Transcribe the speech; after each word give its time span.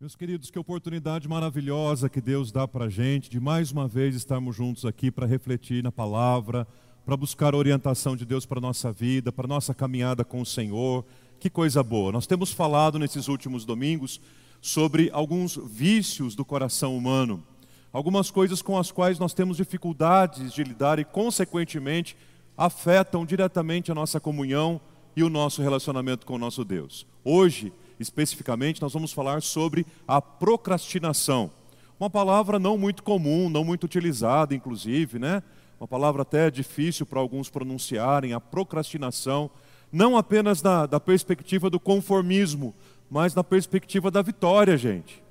Meus 0.00 0.14
queridos, 0.14 0.48
que 0.48 0.56
oportunidade 0.56 1.26
maravilhosa 1.26 2.08
que 2.08 2.20
Deus 2.20 2.52
dá 2.52 2.68
para 2.68 2.84
a 2.84 2.88
gente 2.88 3.28
de 3.28 3.40
mais 3.40 3.72
uma 3.72 3.88
vez 3.88 4.14
estarmos 4.14 4.54
juntos 4.54 4.84
aqui 4.84 5.10
para 5.10 5.26
refletir 5.26 5.82
na 5.82 5.90
palavra, 5.90 6.68
para 7.04 7.16
buscar 7.16 7.52
a 7.52 7.56
orientação 7.56 8.14
de 8.14 8.24
Deus 8.24 8.46
para 8.46 8.58
a 8.58 8.60
nossa 8.60 8.92
vida, 8.92 9.32
para 9.32 9.46
a 9.46 9.48
nossa 9.48 9.74
caminhada 9.74 10.24
com 10.24 10.40
o 10.40 10.46
Senhor. 10.46 11.04
Que 11.40 11.50
coisa 11.50 11.82
boa. 11.82 12.12
Nós 12.12 12.28
temos 12.28 12.52
falado 12.52 12.96
nesses 12.96 13.26
últimos 13.26 13.64
domingos 13.64 14.20
sobre 14.60 15.10
alguns 15.12 15.56
vícios 15.56 16.36
do 16.36 16.44
coração 16.44 16.96
humano, 16.96 17.42
algumas 17.92 18.30
coisas 18.30 18.62
com 18.62 18.78
as 18.78 18.92
quais 18.92 19.18
nós 19.18 19.34
temos 19.34 19.56
dificuldades 19.56 20.52
de 20.52 20.62
lidar 20.62 21.00
e, 21.00 21.04
consequentemente, 21.04 22.16
afetam 22.56 23.26
diretamente 23.26 23.90
a 23.90 23.96
nossa 23.96 24.20
comunhão 24.20 24.80
e 25.16 25.24
o 25.24 25.28
nosso 25.28 25.60
relacionamento 25.60 26.24
com 26.24 26.36
o 26.36 26.38
nosso 26.38 26.64
Deus. 26.64 27.04
Hoje, 27.24 27.72
especificamente, 27.98 28.82
nós 28.82 28.92
vamos 28.92 29.12
falar 29.12 29.42
sobre 29.42 29.86
a 30.06 30.20
procrastinação. 30.20 31.50
Uma 31.98 32.08
palavra 32.08 32.58
não 32.58 32.78
muito 32.78 33.02
comum, 33.02 33.48
não 33.48 33.64
muito 33.64 33.84
utilizada, 33.84 34.54
inclusive, 34.54 35.18
né? 35.18 35.42
Uma 35.80 35.88
palavra 35.88 36.22
até 36.22 36.50
difícil 36.50 37.04
para 37.04 37.20
alguns 37.20 37.50
pronunciarem, 37.50 38.32
a 38.32 38.40
procrastinação, 38.40 39.50
não 39.92 40.16
apenas 40.16 40.60
da, 40.60 40.86
da 40.86 41.00
perspectiva 41.00 41.70
do 41.70 41.80
conformismo, 41.80 42.74
mas 43.10 43.34
na 43.34 43.42
perspectiva 43.42 44.10
da 44.10 44.22
vitória, 44.22 44.76
gente. 44.76 45.22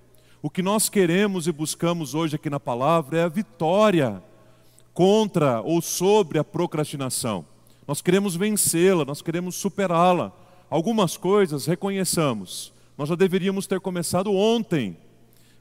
O 0.42 0.50
que 0.50 0.62
nós 0.62 0.90
queremos 0.90 1.48
e 1.48 1.52
buscamos 1.52 2.14
hoje 2.14 2.36
aqui 2.36 2.50
na 2.50 2.60
palavra 2.60 3.18
é 3.18 3.24
a 3.24 3.30
vitória 3.30 4.22
contra 4.94 5.62
ou 5.62 5.82
sobre 5.82 6.40
a 6.40 6.44
procrastinação. 6.44 7.46
Nós 7.88 8.02
queremos 8.02 8.36
vencê-la, 8.36 9.06
nós 9.06 9.22
queremos 9.22 9.56
superá-la 9.56 10.34
algumas 10.70 11.18
coisas 11.18 11.66
reconheçamos. 11.66 12.74
Nós 12.98 13.10
já 13.10 13.16
deveríamos 13.16 13.68
ter 13.68 13.80
começado 13.80 14.34
ontem, 14.34 14.98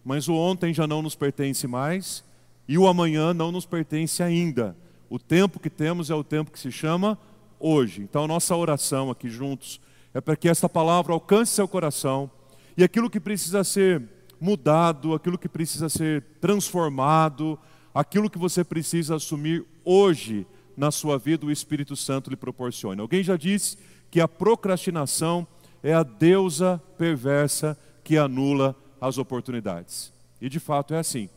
mas 0.05 0.29
o 0.29 0.35
ontem 0.35 0.73
já 0.73 0.87
não 0.87 1.03
nos 1.03 1.15
pertence 1.15 1.67
mais 1.67 2.25
e 2.69 2.79
o 2.79 2.87
amanhã 2.87 3.35
não 3.35 3.53
nos 3.53 3.67
pertence 3.67 4.23
ainda. 4.23 4.77
O 5.09 5.19
tempo 5.19 5.61
que 5.61 5.71
temos 5.71 6.11
é 6.11 6.15
o 6.15 6.25
tempo 6.25 6.51
que 6.51 6.59
se 6.59 6.73
chama 6.73 7.19
hoje. 7.61 8.03
Então, 8.03 8.27
nossa 8.27 8.57
oração 8.57 9.11
aqui 9.11 9.29
juntos 9.29 9.81
é 10.13 10.21
para 10.21 10.37
que 10.37 10.49
essa 10.49 10.69
palavra 10.69 11.13
alcance 11.13 11.53
seu 11.53 11.69
coração 11.69 12.31
e 12.77 12.83
aquilo 12.83 13.11
que 13.11 13.21
precisa 13.21 13.63
ser 13.63 14.03
mudado, 14.41 15.15
aquilo 15.15 15.39
que 15.39 15.49
precisa 15.49 15.89
ser 15.89 16.23
transformado, 16.41 17.59
aquilo 17.95 18.29
que 18.29 18.39
você 18.39 18.63
precisa 18.63 19.17
assumir 19.17 19.65
hoje 19.85 20.47
na 20.77 20.91
sua 20.91 21.19
vida, 21.19 21.47
o 21.47 21.51
Espírito 21.51 21.97
Santo 21.97 22.29
lhe 22.29 22.37
proporciona. 22.37 23.01
Alguém 23.01 23.23
já 23.23 23.37
disse 23.37 23.79
que 24.11 24.21
a 24.21 24.29
procrastinação 24.29 25.47
é 25.83 25.93
a 25.93 26.03
deusa 26.03 26.83
perversa 26.99 27.79
que 28.03 28.17
anula 28.17 28.75
as 29.01 29.19
oportunidades. 29.19 30.13
E 30.41 30.49
de 30.49 30.61
fato 30.61 30.95
é 30.95 30.99
assim. 30.99 31.29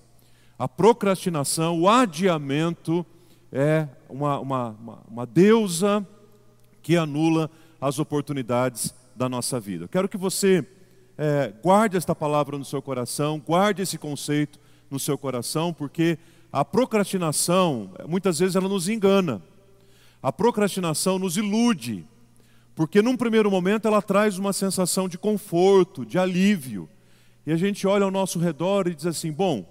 A 0.58 0.68
procrastinação, 0.68 1.80
o 1.82 1.90
adiamento, 1.90 3.06
é 3.52 3.88
uma, 4.10 4.40
uma, 4.40 4.70
uma, 4.70 5.04
uma 5.10 5.26
deusa 5.26 6.06
que 6.82 6.96
anula 6.96 7.50
as 7.80 8.00
oportunidades 8.00 8.94
da 9.16 9.30
nossa 9.30 9.60
vida. 9.60 9.88
Quero 9.88 10.10
que 10.10 10.18
você 10.18 10.66
é, 11.18 11.54
guarde 11.62 11.98
esta 11.98 12.16
palavra 12.16 12.58
no 12.58 12.66
seu 12.66 12.82
coração, 12.82 13.40
guarde 13.40 13.82
esse 13.82 13.98
conceito 13.98 14.60
no 14.90 15.00
seu 15.00 15.18
coração, 15.18 15.74
porque 15.74 16.18
a 16.52 16.66
procrastinação, 16.66 17.92
muitas 18.08 18.40
vezes, 18.40 18.56
ela 18.56 18.68
nos 18.68 18.90
engana. 18.90 19.42
A 20.22 20.32
procrastinação 20.32 21.20
nos 21.20 21.38
ilude. 21.38 22.06
Porque 22.80 23.02
num 23.02 23.18
primeiro 23.18 23.52
momento 23.52 23.90
ela 23.90 24.02
traz 24.02 24.38
uma 24.38 24.54
sensação 24.54 25.10
de 25.10 25.18
conforto, 25.18 26.06
de 26.06 26.18
alívio. 26.18 26.88
E 27.46 27.52
a 27.52 27.58
gente 27.58 27.86
olha 27.86 28.06
ao 28.06 28.10
nosso 28.10 28.40
redor 28.40 28.88
e 28.88 28.96
diz 28.96 29.06
assim: 29.06 29.34
bom, 29.34 29.66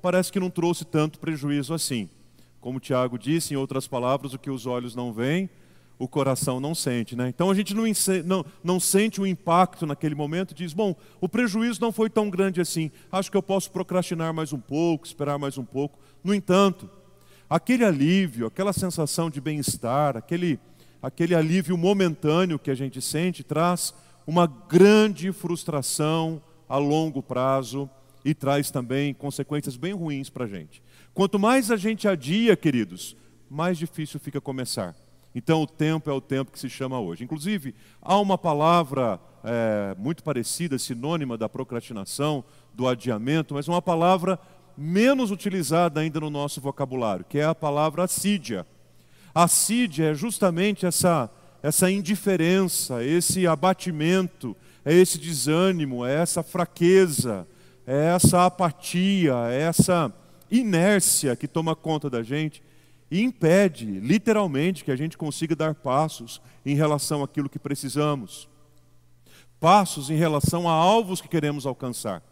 parece 0.00 0.30
que 0.30 0.38
não 0.38 0.48
trouxe 0.48 0.84
tanto 0.84 1.18
prejuízo 1.18 1.74
assim. 1.74 2.08
Como 2.60 2.78
Tiago 2.78 3.18
disse, 3.18 3.52
em 3.52 3.56
outras 3.56 3.88
palavras, 3.88 4.32
o 4.32 4.38
que 4.38 4.48
os 4.48 4.64
olhos 4.64 4.94
não 4.94 5.12
veem, 5.12 5.50
o 5.98 6.06
coração 6.06 6.60
não 6.60 6.72
sente. 6.72 7.16
Né? 7.16 7.28
Então 7.28 7.50
a 7.50 7.54
gente 7.56 7.74
não, 7.74 7.82
não, 8.24 8.46
não 8.62 8.78
sente 8.78 9.20
o 9.20 9.26
impacto 9.26 9.84
naquele 9.84 10.14
momento 10.14 10.54
diz: 10.54 10.72
bom, 10.72 10.94
o 11.20 11.28
prejuízo 11.28 11.80
não 11.80 11.90
foi 11.90 12.08
tão 12.08 12.30
grande 12.30 12.60
assim, 12.60 12.92
acho 13.10 13.28
que 13.28 13.36
eu 13.36 13.42
posso 13.42 13.72
procrastinar 13.72 14.32
mais 14.32 14.52
um 14.52 14.60
pouco, 14.60 15.04
esperar 15.04 15.36
mais 15.36 15.58
um 15.58 15.64
pouco. 15.64 15.98
No 16.22 16.32
entanto, 16.32 16.88
aquele 17.50 17.84
alívio, 17.84 18.46
aquela 18.46 18.72
sensação 18.72 19.28
de 19.28 19.40
bem-estar, 19.40 20.16
aquele 20.16 20.60
aquele 21.02 21.34
alívio 21.34 21.76
momentâneo 21.76 22.58
que 22.58 22.70
a 22.70 22.74
gente 22.74 23.02
sente 23.02 23.42
traz 23.42 23.92
uma 24.26 24.46
grande 24.46 25.32
frustração 25.32 26.40
a 26.68 26.76
longo 26.78 27.22
prazo 27.22 27.90
e 28.24 28.34
traz 28.34 28.70
também 28.70 29.12
consequências 29.12 29.76
bem 29.76 29.92
ruins 29.92 30.30
para 30.30 30.44
a 30.44 30.48
gente. 30.48 30.82
Quanto 31.12 31.38
mais 31.38 31.70
a 31.70 31.76
gente 31.76 32.06
adia, 32.06 32.56
queridos, 32.56 33.16
mais 33.50 33.76
difícil 33.76 34.20
fica 34.20 34.40
começar. 34.40 34.94
Então 35.34 35.62
o 35.62 35.66
tempo 35.66 36.08
é 36.08 36.12
o 36.12 36.20
tempo 36.20 36.52
que 36.52 36.58
se 36.58 36.70
chama 36.70 37.00
hoje. 37.00 37.24
Inclusive, 37.24 37.74
há 38.00 38.18
uma 38.18 38.38
palavra 38.38 39.18
é, 39.42 39.94
muito 39.98 40.22
parecida, 40.22 40.78
sinônima 40.78 41.36
da 41.36 41.48
procrastinação, 41.48 42.44
do 42.72 42.86
adiamento, 42.86 43.54
mas 43.54 43.68
uma 43.68 43.82
palavra 43.82 44.38
menos 44.76 45.30
utilizada 45.30 46.00
ainda 46.00 46.20
no 46.20 46.30
nosso 46.30 46.60
vocabulário, 46.60 47.24
que 47.28 47.38
é 47.38 47.44
a 47.44 47.54
palavra 47.54 48.04
assídia. 48.04 48.66
Assídia 49.34 50.10
é 50.10 50.14
justamente 50.14 50.84
essa, 50.84 51.30
essa 51.62 51.90
indiferença, 51.90 53.02
esse 53.04 53.46
abatimento, 53.46 54.56
é 54.84 54.94
esse 54.94 55.18
desânimo, 55.18 56.04
é 56.04 56.14
essa 56.14 56.42
fraqueza, 56.42 57.46
é 57.86 58.14
essa 58.14 58.46
apatia, 58.46 59.34
é 59.50 59.62
essa 59.62 60.12
inércia 60.50 61.34
que 61.34 61.48
toma 61.48 61.74
conta 61.74 62.10
da 62.10 62.22
gente 62.22 62.62
e 63.10 63.22
impede, 63.22 63.86
literalmente, 64.00 64.84
que 64.84 64.90
a 64.90 64.96
gente 64.96 65.18
consiga 65.18 65.54
dar 65.54 65.74
passos 65.74 66.40
em 66.64 66.74
relação 66.74 67.22
àquilo 67.22 67.48
que 67.48 67.58
precisamos. 67.58 68.48
Passos 69.60 70.10
em 70.10 70.16
relação 70.16 70.68
a 70.68 70.72
alvos 70.72 71.20
que 71.20 71.28
queremos 71.28 71.66
alcançar. 71.66 72.22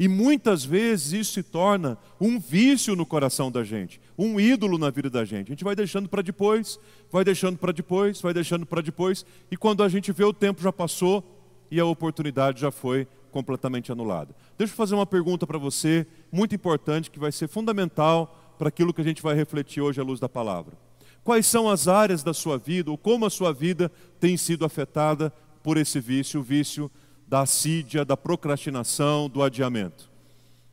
E 0.00 0.08
muitas 0.08 0.64
vezes 0.64 1.12
isso 1.12 1.32
se 1.34 1.42
torna 1.42 1.98
um 2.18 2.40
vício 2.40 2.96
no 2.96 3.04
coração 3.04 3.52
da 3.52 3.62
gente, 3.62 4.00
um 4.16 4.40
ídolo 4.40 4.78
na 4.78 4.88
vida 4.88 5.10
da 5.10 5.26
gente. 5.26 5.48
A 5.48 5.50
gente 5.50 5.62
vai 5.62 5.76
deixando 5.76 6.08
para 6.08 6.22
depois, 6.22 6.80
vai 7.12 7.22
deixando 7.22 7.58
para 7.58 7.70
depois, 7.70 8.18
vai 8.18 8.32
deixando 8.32 8.64
para 8.64 8.80
depois, 8.80 9.26
e 9.50 9.58
quando 9.58 9.82
a 9.82 9.90
gente 9.90 10.10
vê 10.10 10.24
o 10.24 10.32
tempo 10.32 10.62
já 10.62 10.72
passou 10.72 11.22
e 11.70 11.78
a 11.78 11.84
oportunidade 11.84 12.62
já 12.62 12.70
foi 12.70 13.06
completamente 13.30 13.92
anulada. 13.92 14.34
Deixa 14.56 14.72
eu 14.72 14.76
fazer 14.78 14.94
uma 14.94 15.04
pergunta 15.04 15.46
para 15.46 15.58
você, 15.58 16.06
muito 16.32 16.54
importante, 16.54 17.10
que 17.10 17.18
vai 17.18 17.30
ser 17.30 17.46
fundamental 17.46 18.54
para 18.58 18.68
aquilo 18.68 18.94
que 18.94 19.02
a 19.02 19.04
gente 19.04 19.20
vai 19.20 19.34
refletir 19.34 19.82
hoje 19.82 20.00
à 20.00 20.02
luz 20.02 20.18
da 20.18 20.30
palavra. 20.30 20.78
Quais 21.22 21.44
são 21.44 21.68
as 21.68 21.88
áreas 21.88 22.22
da 22.22 22.32
sua 22.32 22.56
vida, 22.56 22.90
ou 22.90 22.96
como 22.96 23.26
a 23.26 23.30
sua 23.30 23.52
vida 23.52 23.92
tem 24.18 24.38
sido 24.38 24.64
afetada 24.64 25.30
por 25.62 25.76
esse 25.76 26.00
vício, 26.00 26.40
o 26.40 26.42
vício 26.42 26.90
da 27.30 27.42
assídia, 27.42 28.04
da 28.04 28.16
procrastinação, 28.16 29.28
do 29.28 29.40
adiamento. 29.40 30.10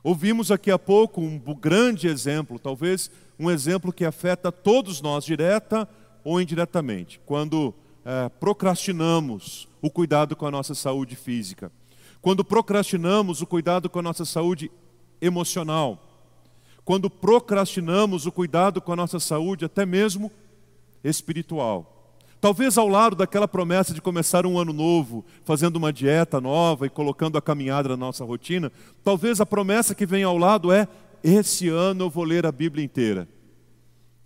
Ouvimos 0.03 0.50
aqui 0.50 0.72
há 0.72 0.79
pouco 0.79 1.22
um 1.22 1.38
grande 1.53 2.07
exemplo, 2.07 2.57
talvez 2.57 3.12
um 3.38 3.51
exemplo 3.51 3.94
que 3.94 4.03
afeta 4.03 4.51
todos 4.51 5.00
nós, 5.00 5.23
direta 5.23 5.88
ou 6.23 6.41
indiretamente, 6.41 7.22
quando 7.28 7.75
é, 8.03 8.28
procrastinamos 8.28 9.67
o 9.84 9.91
cuidado 9.91 10.35
com 10.35 10.47
a 10.47 10.51
nossa 10.51 10.73
saúde 10.73 11.16
física, 11.16 11.72
quando 12.23 12.44
procrastinamos 12.44 13.40
o 13.40 13.46
cuidado 13.46 13.88
com 13.88 14.00
a 14.00 14.01
nossa 14.03 14.25
saúde 14.25 14.72
emocional, 15.22 16.03
quando 16.84 17.07
procrastinamos 17.07 18.25
o 18.25 18.31
cuidado 18.31 18.81
com 18.81 18.94
a 18.94 18.96
nossa 18.96 19.19
saúde 19.19 19.63
até 19.63 19.85
mesmo 19.85 20.31
espiritual. 21.03 21.97
Talvez 22.40 22.78
ao 22.78 22.88
lado 22.88 23.16
daquela 23.16 23.48
promessa 23.48 23.94
de 23.94 24.02
começar 24.02 24.46
um 24.46 24.59
ano 24.59 24.72
novo, 24.72 25.25
fazendo 25.44 25.78
uma 25.78 25.92
dieta 25.92 26.40
nova 26.40 26.86
e 26.86 26.90
colocando 26.90 27.38
a 27.38 27.42
caminhada 27.42 27.90
na 27.90 27.98
nossa 27.98 28.24
rotina, 28.24 28.72
talvez 29.03 29.42
a 29.42 29.46
promessa 29.46 29.96
que 29.96 30.06
vem 30.06 30.23
ao 30.23 30.38
lado 30.38 30.72
é: 30.72 30.88
esse 31.23 31.67
ano 31.67 32.06
eu 32.06 32.09
vou 32.09 32.23
ler 32.23 32.46
a 32.46 32.52
Bíblia 32.52 32.85
inteira. 32.85 33.28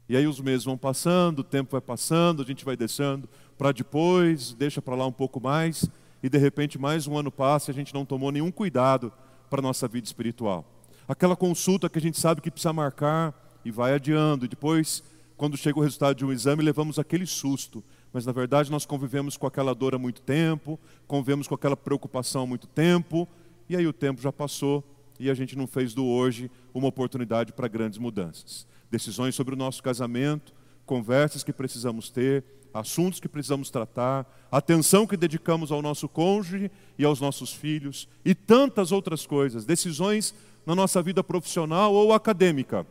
E 0.10 0.18
aí 0.18 0.28
os 0.28 0.42
meses 0.42 0.66
vão 0.66 0.78
passando, 0.78 1.40
o 1.40 1.44
tempo 1.44 1.72
vai 1.72 1.80
passando, 1.80 2.42
a 2.42 2.46
gente 2.46 2.66
vai 2.66 2.76
deixando 2.76 3.30
para 3.58 3.72
depois, 3.72 4.54
deixa 4.54 4.82
para 4.82 4.94
lá 4.94 5.08
um 5.08 5.12
pouco 5.12 5.40
mais, 5.40 5.90
e 6.22 6.28
de 6.28 6.38
repente 6.38 6.78
mais 6.78 7.08
um 7.08 7.18
ano 7.18 7.32
passa 7.32 7.72
e 7.72 7.74
a 7.74 7.76
gente 7.76 7.94
não 7.94 8.04
tomou 8.04 8.30
nenhum 8.30 8.52
cuidado 8.52 9.14
para 9.50 9.60
a 9.60 9.62
nossa 9.62 9.88
vida 9.88 10.06
espiritual. 10.06 10.66
Aquela 11.08 11.36
consulta 11.36 11.90
que 11.90 11.98
a 11.98 12.02
gente 12.02 12.20
sabe 12.20 12.42
que 12.42 12.52
precisa 12.52 12.74
marcar 12.74 13.34
e 13.64 13.72
vai 13.72 13.94
adiando, 13.94 14.44
e 14.44 14.50
depois, 14.50 15.02
quando 15.38 15.56
chega 15.56 15.80
o 15.80 15.82
resultado 15.82 16.18
de 16.18 16.26
um 16.26 16.32
exame, 16.32 16.62
levamos 16.62 17.00
aquele 17.00 17.26
susto 17.26 17.82
mas 18.14 18.26
na 18.26 18.32
verdade 18.32 18.72
nós 18.72 18.86
convivemos 18.86 19.38
com 19.38 19.48
aquela 19.48 19.74
dor 19.74 19.96
há 19.96 19.98
muito 19.98 20.22
tempo, 20.22 20.80
convivemos 21.08 21.48
com 21.48 21.56
aquela 21.56 21.78
preocupação 21.78 22.44
há 22.44 22.48
muito 22.48 22.68
tempo, 22.68 23.28
e 23.70 23.76
aí 23.76 23.88
o 23.88 23.94
tempo 23.94 24.22
já 24.22 24.32
passou 24.32 24.84
e 25.20 25.30
a 25.30 25.34
gente 25.34 25.56
não 25.56 25.68
fez 25.68 25.94
do 25.94 26.06
hoje 26.06 26.50
uma 26.74 26.88
oportunidade 26.88 27.54
para 27.54 27.68
grandes 27.68 28.00
mudanças. 28.00 28.68
Decisões 28.90 29.36
sobre 29.36 29.54
o 29.54 29.58
nosso 29.58 29.82
casamento, 29.82 30.54
conversas 30.86 31.44
que 31.44 31.54
precisamos 31.54 32.10
ter, 32.10 32.44
assuntos 32.74 33.20
que 33.20 33.30
precisamos 33.30 33.70
tratar, 33.70 34.26
atenção 34.52 35.06
que 35.06 35.18
dedicamos 35.18 35.72
ao 35.72 35.82
nosso 35.82 36.08
cônjuge 36.10 36.72
e 36.98 37.06
aos 37.06 37.22
nossos 37.22 37.54
filhos 37.54 38.08
e 38.26 38.34
tantas 38.34 38.92
outras 38.92 39.26
coisas, 39.26 39.66
decisões 39.66 40.34
na 40.66 40.76
nossa 40.76 41.02
vida 41.02 41.24
profissional 41.24 41.94
ou 41.94 42.14
acadêmica, 42.14 42.86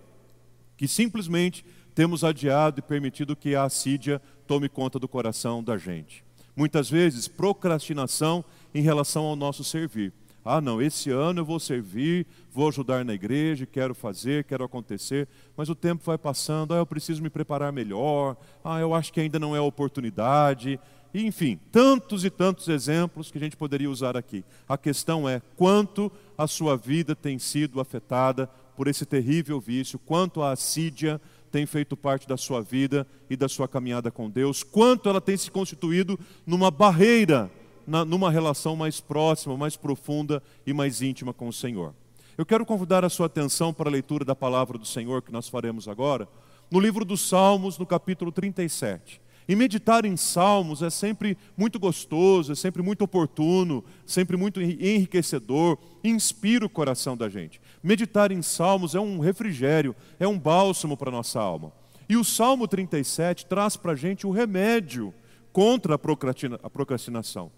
que 0.77 0.89
simplesmente 0.89 1.65
temos 1.91 2.25
adiado 2.25 2.79
e 2.79 2.83
permitido 2.83 3.37
que 3.37 3.55
a 3.55 3.65
assídia 3.65 4.21
tome 4.47 4.69
conta 4.69 4.99
do 4.99 5.09
coração 5.09 5.63
da 5.63 5.77
gente. 5.77 6.25
Muitas 6.57 6.91
vezes, 6.91 7.29
procrastinação 7.29 8.45
em 8.75 8.83
relação 8.83 9.25
ao 9.25 9.37
nosso 9.37 9.65
servir. 9.65 10.13
Ah, 10.45 10.61
não, 10.61 10.81
esse 10.81 11.11
ano 11.11 11.41
eu 11.41 11.45
vou 11.45 11.61
servir, 11.61 12.27
vou 12.51 12.69
ajudar 12.69 13.05
na 13.05 13.13
igreja, 13.13 13.67
quero 13.67 13.95
fazer, 13.95 14.45
quero 14.45 14.65
acontecer, 14.65 15.29
mas 15.55 15.69
o 15.69 15.75
tempo 15.75 16.03
vai 16.05 16.17
passando, 16.17 16.73
ah, 16.73 16.79
eu 16.79 16.87
preciso 16.87 17.23
me 17.23 17.29
preparar 17.29 17.73
melhor, 17.73 18.37
ah, 18.65 18.81
eu 18.81 18.95
acho 18.95 19.13
que 19.13 19.21
ainda 19.21 19.39
não 19.39 19.55
é 19.55 19.59
a 19.59 19.63
oportunidade. 19.63 20.81
Enfim, 21.13 21.59
tantos 21.71 22.25
e 22.25 22.31
tantos 22.31 22.69
exemplos 22.69 23.31
que 23.31 23.37
a 23.37 23.41
gente 23.41 23.57
poderia 23.57 23.91
usar 23.91 24.17
aqui. 24.17 24.45
A 24.69 24.79
questão 24.79 25.29
é 25.29 25.43
quanto 25.57 26.11
a 26.39 26.47
sua 26.47 26.77
vida 26.77 27.15
tem 27.15 27.39
sido 27.39 27.81
afetada 27.81 28.49
por 28.77 28.89
esse 28.89 29.05
terrível 29.05 29.61
vício, 29.61 29.99
quanto 29.99 30.41
a 30.41 30.53
assídia 30.53 31.21
tem 31.51 31.67
feito 31.67 31.97
parte 31.97 32.29
da 32.29 32.37
sua 32.37 32.63
vida 32.63 33.07
e 33.29 33.37
da 33.37 33.49
sua 33.49 33.67
caminhada 33.67 34.11
com 34.11 34.31
Deus, 34.31 34.63
quanto 34.63 35.09
ela 35.09 35.21
tem 35.21 35.37
se 35.37 35.51
constituído 35.51 36.19
numa 36.47 36.71
barreira, 36.71 37.51
na, 37.87 38.05
numa 38.05 38.31
relação 38.31 38.77
mais 38.77 39.01
próxima, 39.01 39.57
mais 39.57 39.77
profunda 39.77 40.43
e 40.67 40.73
mais 40.73 41.03
íntima 41.03 41.33
com 41.33 41.49
o 41.49 41.53
Senhor. 41.53 41.95
Eu 42.39 42.47
quero 42.47 42.65
convidar 42.65 43.05
a 43.05 43.11
sua 43.11 43.27
atenção 43.27 43.73
para 43.73 43.89
a 43.89 43.93
leitura 43.93 44.25
da 44.25 44.35
palavra 44.35 44.79
do 44.79 44.87
Senhor 44.87 45.23
que 45.23 45.33
nós 45.33 45.49
faremos 45.49 45.89
agora, 45.89 46.29
no 46.71 46.79
livro 46.79 47.05
dos 47.05 47.29
Salmos, 47.29 47.77
no 47.77 47.85
capítulo 47.85 48.31
37. 48.31 49.21
E 49.51 49.57
meditar 49.57 50.05
em 50.05 50.17
salmos 50.17 50.81
é 50.81 50.91
sempre 50.91 51.37
muito 51.57 51.77
gostoso, 51.81 52.53
é 52.53 52.55
sempre 52.55 52.85
muito 52.85 53.03
oportuno, 53.03 53.85
sempre 54.07 54.37
muito 54.37 54.63
enriquecedor, 54.63 55.77
inspira 56.05 56.65
o 56.65 56.71
coração 56.71 57.17
da 57.17 57.29
gente. 57.29 57.61
Meditar 57.83 58.31
em 58.31 58.43
salmos 58.43 58.95
é 58.95 59.01
um 59.01 59.19
refrigério, 59.19 59.97
é 60.21 60.29
um 60.29 60.39
bálsamo 60.39 60.97
para 60.97 61.09
a 61.09 61.13
nossa 61.13 61.41
alma. 61.41 61.73
E 62.09 62.17
o 62.17 62.23
Salmo 62.23 62.69
37 62.69 63.47
traz 63.47 63.77
para 63.77 63.91
a 63.91 63.97
gente 63.97 64.25
o 64.25 64.31
remédio 64.31 65.13
contra 65.53 65.97
a 65.97 66.71
procrastinação. 66.71 67.51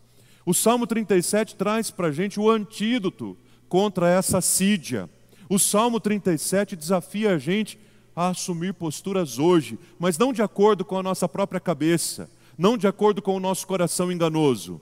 O 0.46 0.54
Salmo 0.54 0.86
37 0.86 1.56
traz 1.56 1.90
para 1.90 2.08
a 2.08 2.12
gente 2.12 2.40
o 2.40 2.48
antídoto 2.48 3.36
contra 3.68 4.08
essa 4.08 4.40
sídia. 4.40 5.10
O 5.46 5.58
Salmo 5.58 6.00
37 6.00 6.74
desafia 6.74 7.34
a 7.34 7.38
gente 7.38 7.78
a 8.14 8.28
assumir 8.28 8.74
posturas 8.74 9.38
hoje, 9.38 9.78
mas 9.98 10.18
não 10.18 10.32
de 10.32 10.42
acordo 10.42 10.84
com 10.84 10.96
a 10.98 11.02
nossa 11.02 11.28
própria 11.28 11.60
cabeça, 11.60 12.30
não 12.56 12.76
de 12.76 12.86
acordo 12.86 13.22
com 13.22 13.34
o 13.36 13.40
nosso 13.40 13.66
coração 13.66 14.12
enganoso, 14.12 14.80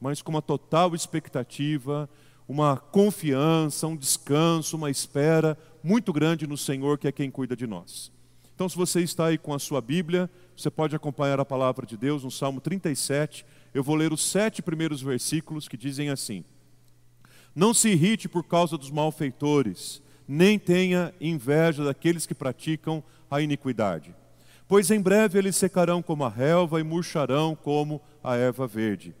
mas 0.00 0.20
com 0.20 0.30
uma 0.30 0.42
total 0.42 0.94
expectativa, 0.94 2.08
uma 2.48 2.76
confiança, 2.76 3.86
um 3.86 3.96
descanso, 3.96 4.76
uma 4.76 4.90
espera 4.90 5.56
muito 5.82 6.12
grande 6.12 6.46
no 6.46 6.56
Senhor, 6.56 6.98
que 6.98 7.08
é 7.08 7.12
quem 7.12 7.30
cuida 7.30 7.56
de 7.56 7.66
nós. 7.66 8.10
Então, 8.54 8.68
se 8.68 8.76
você 8.76 9.00
está 9.02 9.26
aí 9.26 9.38
com 9.38 9.52
a 9.52 9.58
sua 9.58 9.80
Bíblia, 9.80 10.30
você 10.56 10.70
pode 10.70 10.96
acompanhar 10.96 11.38
a 11.38 11.44
palavra 11.44 11.84
de 11.84 11.96
Deus 11.96 12.24
no 12.24 12.30
Salmo 12.30 12.60
37. 12.60 13.44
Eu 13.74 13.84
vou 13.84 13.94
ler 13.94 14.12
os 14.12 14.24
sete 14.24 14.62
primeiros 14.62 15.02
versículos 15.02 15.68
que 15.68 15.76
dizem 15.76 16.08
assim: 16.08 16.42
Não 17.54 17.74
se 17.74 17.90
irrite 17.90 18.28
por 18.28 18.44
causa 18.44 18.78
dos 18.78 18.90
malfeitores 18.90 20.02
nem 20.26 20.58
tenha 20.58 21.14
inveja 21.20 21.84
daqueles 21.84 22.26
que 22.26 22.34
praticam 22.34 23.02
a 23.30 23.40
iniquidade. 23.40 24.14
Pois 24.68 24.90
em 24.90 25.00
breve 25.00 25.38
eles 25.38 25.56
secarão 25.56 26.02
como 26.02 26.24
a 26.24 26.28
relva 26.28 26.80
e 26.80 26.82
murcharão 26.82 27.54
como 27.54 28.00
a 28.22 28.36
erva 28.36 28.66
verde. 28.66 29.14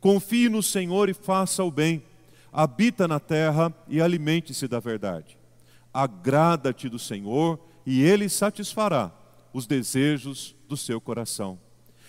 Confie 0.00 0.48
no 0.48 0.62
Senhor 0.62 1.08
e 1.08 1.14
faça 1.14 1.62
o 1.62 1.70
bem. 1.70 2.02
Habita 2.52 3.06
na 3.06 3.20
terra 3.20 3.72
e 3.88 4.00
alimente-se 4.00 4.66
da 4.66 4.80
verdade. 4.80 5.38
Agrada-te 5.92 6.88
do 6.88 6.98
Senhor 6.98 7.60
e 7.86 8.02
ele 8.02 8.28
satisfará 8.28 9.12
os 9.52 9.66
desejos 9.66 10.54
do 10.68 10.76
seu 10.76 11.00
coração. 11.00 11.58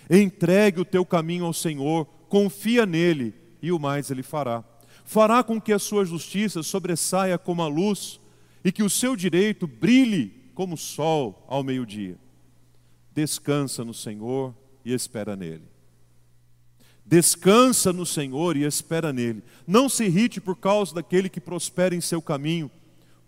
Entregue 0.08 0.80
o 0.80 0.84
teu 0.84 1.04
caminho 1.04 1.44
ao 1.44 1.52
Senhor, 1.52 2.04
confia 2.28 2.84
nele 2.84 3.34
e 3.62 3.70
o 3.70 3.78
mais 3.78 4.10
ele 4.10 4.22
fará. 4.22 4.64
Fará 5.04 5.42
com 5.42 5.60
que 5.60 5.72
a 5.72 5.78
sua 5.78 6.04
justiça 6.04 6.62
sobressaia 6.62 7.38
como 7.38 7.62
a 7.62 7.68
luz 7.68 8.19
e 8.64 8.70
que 8.70 8.82
o 8.82 8.90
seu 8.90 9.16
direito 9.16 9.66
brilhe 9.66 10.50
como 10.54 10.74
o 10.74 10.78
sol 10.78 11.44
ao 11.48 11.62
meio-dia. 11.62 12.18
Descansa 13.14 13.84
no 13.84 13.94
Senhor 13.94 14.54
e 14.84 14.92
espera 14.92 15.34
nele. 15.34 15.64
Descansa 17.04 17.92
no 17.92 18.06
Senhor 18.06 18.56
e 18.56 18.64
espera 18.64 19.12
nele. 19.12 19.42
Não 19.66 19.88
se 19.88 20.04
irrite 20.04 20.40
por 20.40 20.56
causa 20.56 20.94
daquele 20.94 21.28
que 21.28 21.40
prospera 21.40 21.94
em 21.94 22.00
seu 22.00 22.22
caminho, 22.22 22.70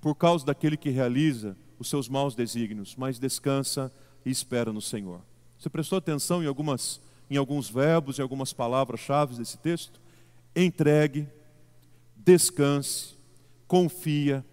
por 0.01 0.15
causa 0.15 0.47
daquele 0.47 0.77
que 0.77 0.91
realiza 0.91 1.57
os 1.79 1.89
seus 1.89 2.09
maus 2.09 2.35
desígnios, 2.35 2.95
mas 2.97 3.19
descansa 3.19 3.93
e 4.25 4.31
espera 4.31 4.73
no 4.73 4.81
Senhor. 4.81 5.21
Você 5.59 5.69
prestou 5.69 5.99
atenção 5.99 6.43
em 6.43 6.47
algumas 6.47 7.01
em 7.33 7.37
alguns 7.39 7.71
verbos 7.71 8.19
e 8.19 8.23
algumas 8.23 8.53
palavras-chave 8.53 9.37
desse 9.37 9.57
texto? 9.57 9.99
Entregue, 10.55 11.27
descanse, 12.15 13.15
confia, 13.67 14.45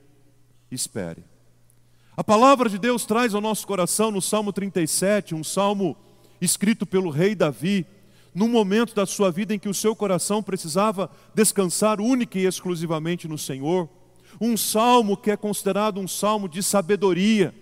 espere. 0.72 1.24
A 2.16 2.24
palavra 2.24 2.68
de 2.70 2.78
Deus 2.78 3.06
traz 3.06 3.34
ao 3.34 3.40
nosso 3.40 3.66
coração 3.66 4.12
no 4.12 4.22
Salmo 4.22 4.52
37, 4.52 5.34
um 5.34 5.44
salmo 5.44 5.96
escrito 6.42 6.86
pelo 6.86 7.10
rei 7.10 7.34
Davi, 7.34 7.86
num 8.36 8.50
momento 8.50 8.94
da 8.94 9.06
sua 9.06 9.32
vida 9.32 9.56
em 9.56 9.60
que 9.60 9.70
o 9.70 9.74
seu 9.74 9.96
coração 9.96 10.44
precisava 10.44 11.10
descansar 11.34 12.02
única 12.02 12.38
e 12.38 12.46
exclusivamente 12.46 13.28
no 13.28 13.38
Senhor. 13.38 13.90
Um 14.40 14.58
salmo 14.58 15.18
que 15.18 15.32
é 15.32 15.38
considerado 15.38 16.00
um 16.00 16.08
salmo 16.08 16.50
de 16.50 16.62
sabedoria, 16.62 17.54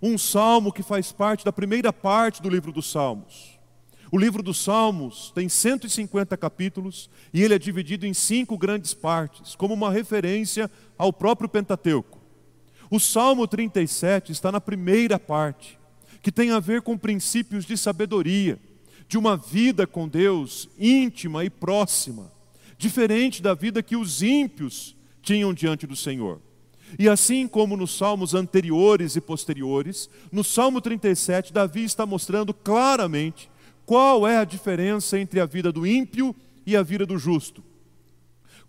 um 0.00 0.16
salmo 0.16 0.72
que 0.72 0.82
faz 0.82 1.12
parte 1.12 1.44
da 1.44 1.52
primeira 1.52 1.92
parte 1.92 2.40
do 2.40 2.48
livro 2.48 2.72
dos 2.72 2.90
Salmos. 2.90 3.58
O 4.10 4.18
livro 4.18 4.42
dos 4.42 4.62
Salmos 4.62 5.30
tem 5.34 5.48
150 5.48 6.36
capítulos 6.36 7.10
e 7.32 7.42
ele 7.42 7.54
é 7.54 7.58
dividido 7.58 8.06
em 8.06 8.12
cinco 8.12 8.58
grandes 8.58 8.92
partes, 8.94 9.54
como 9.54 9.74
uma 9.74 9.90
referência 9.90 10.70
ao 10.98 11.12
próprio 11.12 11.48
Pentateuco. 11.48 12.21
O 12.92 13.00
Salmo 13.00 13.48
37 13.48 14.32
está 14.32 14.52
na 14.52 14.60
primeira 14.60 15.18
parte, 15.18 15.78
que 16.20 16.30
tem 16.30 16.50
a 16.50 16.60
ver 16.60 16.82
com 16.82 16.98
princípios 16.98 17.64
de 17.64 17.74
sabedoria, 17.74 18.60
de 19.08 19.16
uma 19.16 19.34
vida 19.34 19.86
com 19.86 20.06
Deus 20.06 20.68
íntima 20.78 21.42
e 21.42 21.48
próxima, 21.48 22.30
diferente 22.76 23.40
da 23.40 23.54
vida 23.54 23.82
que 23.82 23.96
os 23.96 24.22
ímpios 24.22 24.94
tinham 25.22 25.54
diante 25.54 25.86
do 25.86 25.96
Senhor. 25.96 26.38
E 26.98 27.08
assim 27.08 27.48
como 27.48 27.78
nos 27.78 27.96
salmos 27.96 28.34
anteriores 28.34 29.16
e 29.16 29.22
posteriores, 29.22 30.10
no 30.30 30.44
Salmo 30.44 30.78
37, 30.78 31.50
Davi 31.50 31.84
está 31.84 32.04
mostrando 32.04 32.52
claramente 32.52 33.50
qual 33.86 34.28
é 34.28 34.36
a 34.36 34.44
diferença 34.44 35.18
entre 35.18 35.40
a 35.40 35.46
vida 35.46 35.72
do 35.72 35.86
ímpio 35.86 36.36
e 36.66 36.76
a 36.76 36.82
vida 36.82 37.06
do 37.06 37.18
justo. 37.18 37.64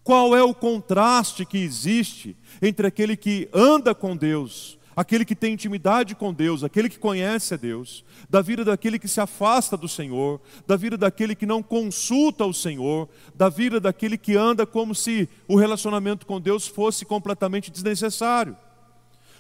Qual 0.03 0.35
é 0.35 0.43
o 0.43 0.53
contraste 0.53 1.45
que 1.45 1.57
existe 1.57 2.35
entre 2.61 2.85
aquele 2.85 3.15
que 3.15 3.47
anda 3.53 3.95
com 3.95 4.17
Deus, 4.17 4.77
aquele 4.95 5.23
que 5.23 5.35
tem 5.35 5.53
intimidade 5.53 6.13
com 6.13 6.33
Deus, 6.33 6.63
aquele 6.63 6.89
que 6.89 6.99
conhece 6.99 7.53
a 7.53 7.57
Deus, 7.57 8.03
da 8.29 8.41
vida 8.41 8.65
daquele 8.65 8.99
que 8.99 9.07
se 9.07 9.21
afasta 9.21 9.77
do 9.77 9.87
Senhor, 9.87 10.41
da 10.67 10.75
vida 10.75 10.97
daquele 10.97 11.35
que 11.35 11.45
não 11.45 11.63
consulta 11.63 12.45
o 12.45 12.53
Senhor, 12.53 13.07
da 13.33 13.47
vida 13.47 13.79
daquele 13.79 14.17
que 14.17 14.35
anda 14.35 14.65
como 14.65 14.93
se 14.93 15.29
o 15.47 15.55
relacionamento 15.55 16.25
com 16.25 16.39
Deus 16.39 16.67
fosse 16.67 17.05
completamente 17.05 17.71
desnecessário. 17.71 18.57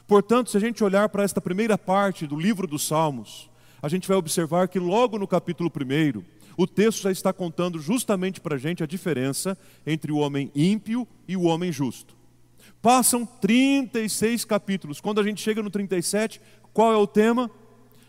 Portanto, 0.07 0.49
se 0.49 0.57
a 0.57 0.59
gente 0.59 0.83
olhar 0.83 1.09
para 1.09 1.23
esta 1.23 1.41
primeira 1.41 1.77
parte 1.77 2.25
do 2.25 2.39
livro 2.39 2.67
dos 2.67 2.87
Salmos, 2.87 3.49
a 3.81 3.89
gente 3.89 4.07
vai 4.07 4.15
observar 4.15 4.69
que 4.69 4.79
logo 4.79 5.19
no 5.19 5.27
capítulo 5.27 5.69
1, 5.69 6.23
o 6.57 6.67
texto 6.67 7.03
já 7.03 7.11
está 7.11 7.33
contando 7.33 7.79
justamente 7.79 8.39
para 8.39 8.55
a 8.55 8.57
gente 8.57 8.83
a 8.83 8.87
diferença 8.87 9.57
entre 9.85 10.11
o 10.11 10.17
homem 10.17 10.51
ímpio 10.55 11.07
e 11.27 11.35
o 11.35 11.43
homem 11.43 11.71
justo. 11.71 12.15
Passam 12.81 13.25
36 13.25 14.45
capítulos. 14.45 14.99
Quando 14.99 15.21
a 15.21 15.23
gente 15.23 15.41
chega 15.41 15.63
no 15.63 15.69
37, 15.69 16.41
qual 16.73 16.91
é 16.91 16.97
o 16.97 17.07
tema? 17.07 17.49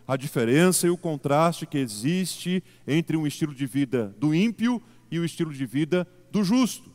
A 0.06 0.16
diferença 0.16 0.86
e 0.86 0.90
o 0.90 0.96
contraste 0.96 1.66
que 1.66 1.78
existe 1.78 2.62
entre 2.86 3.16
um 3.16 3.26
estilo 3.26 3.54
de 3.54 3.66
vida 3.66 4.14
do 4.18 4.34
ímpio 4.34 4.82
e 5.10 5.18
o 5.18 5.24
estilo 5.24 5.52
de 5.52 5.64
vida 5.64 6.06
do 6.30 6.42
justo. 6.42 6.94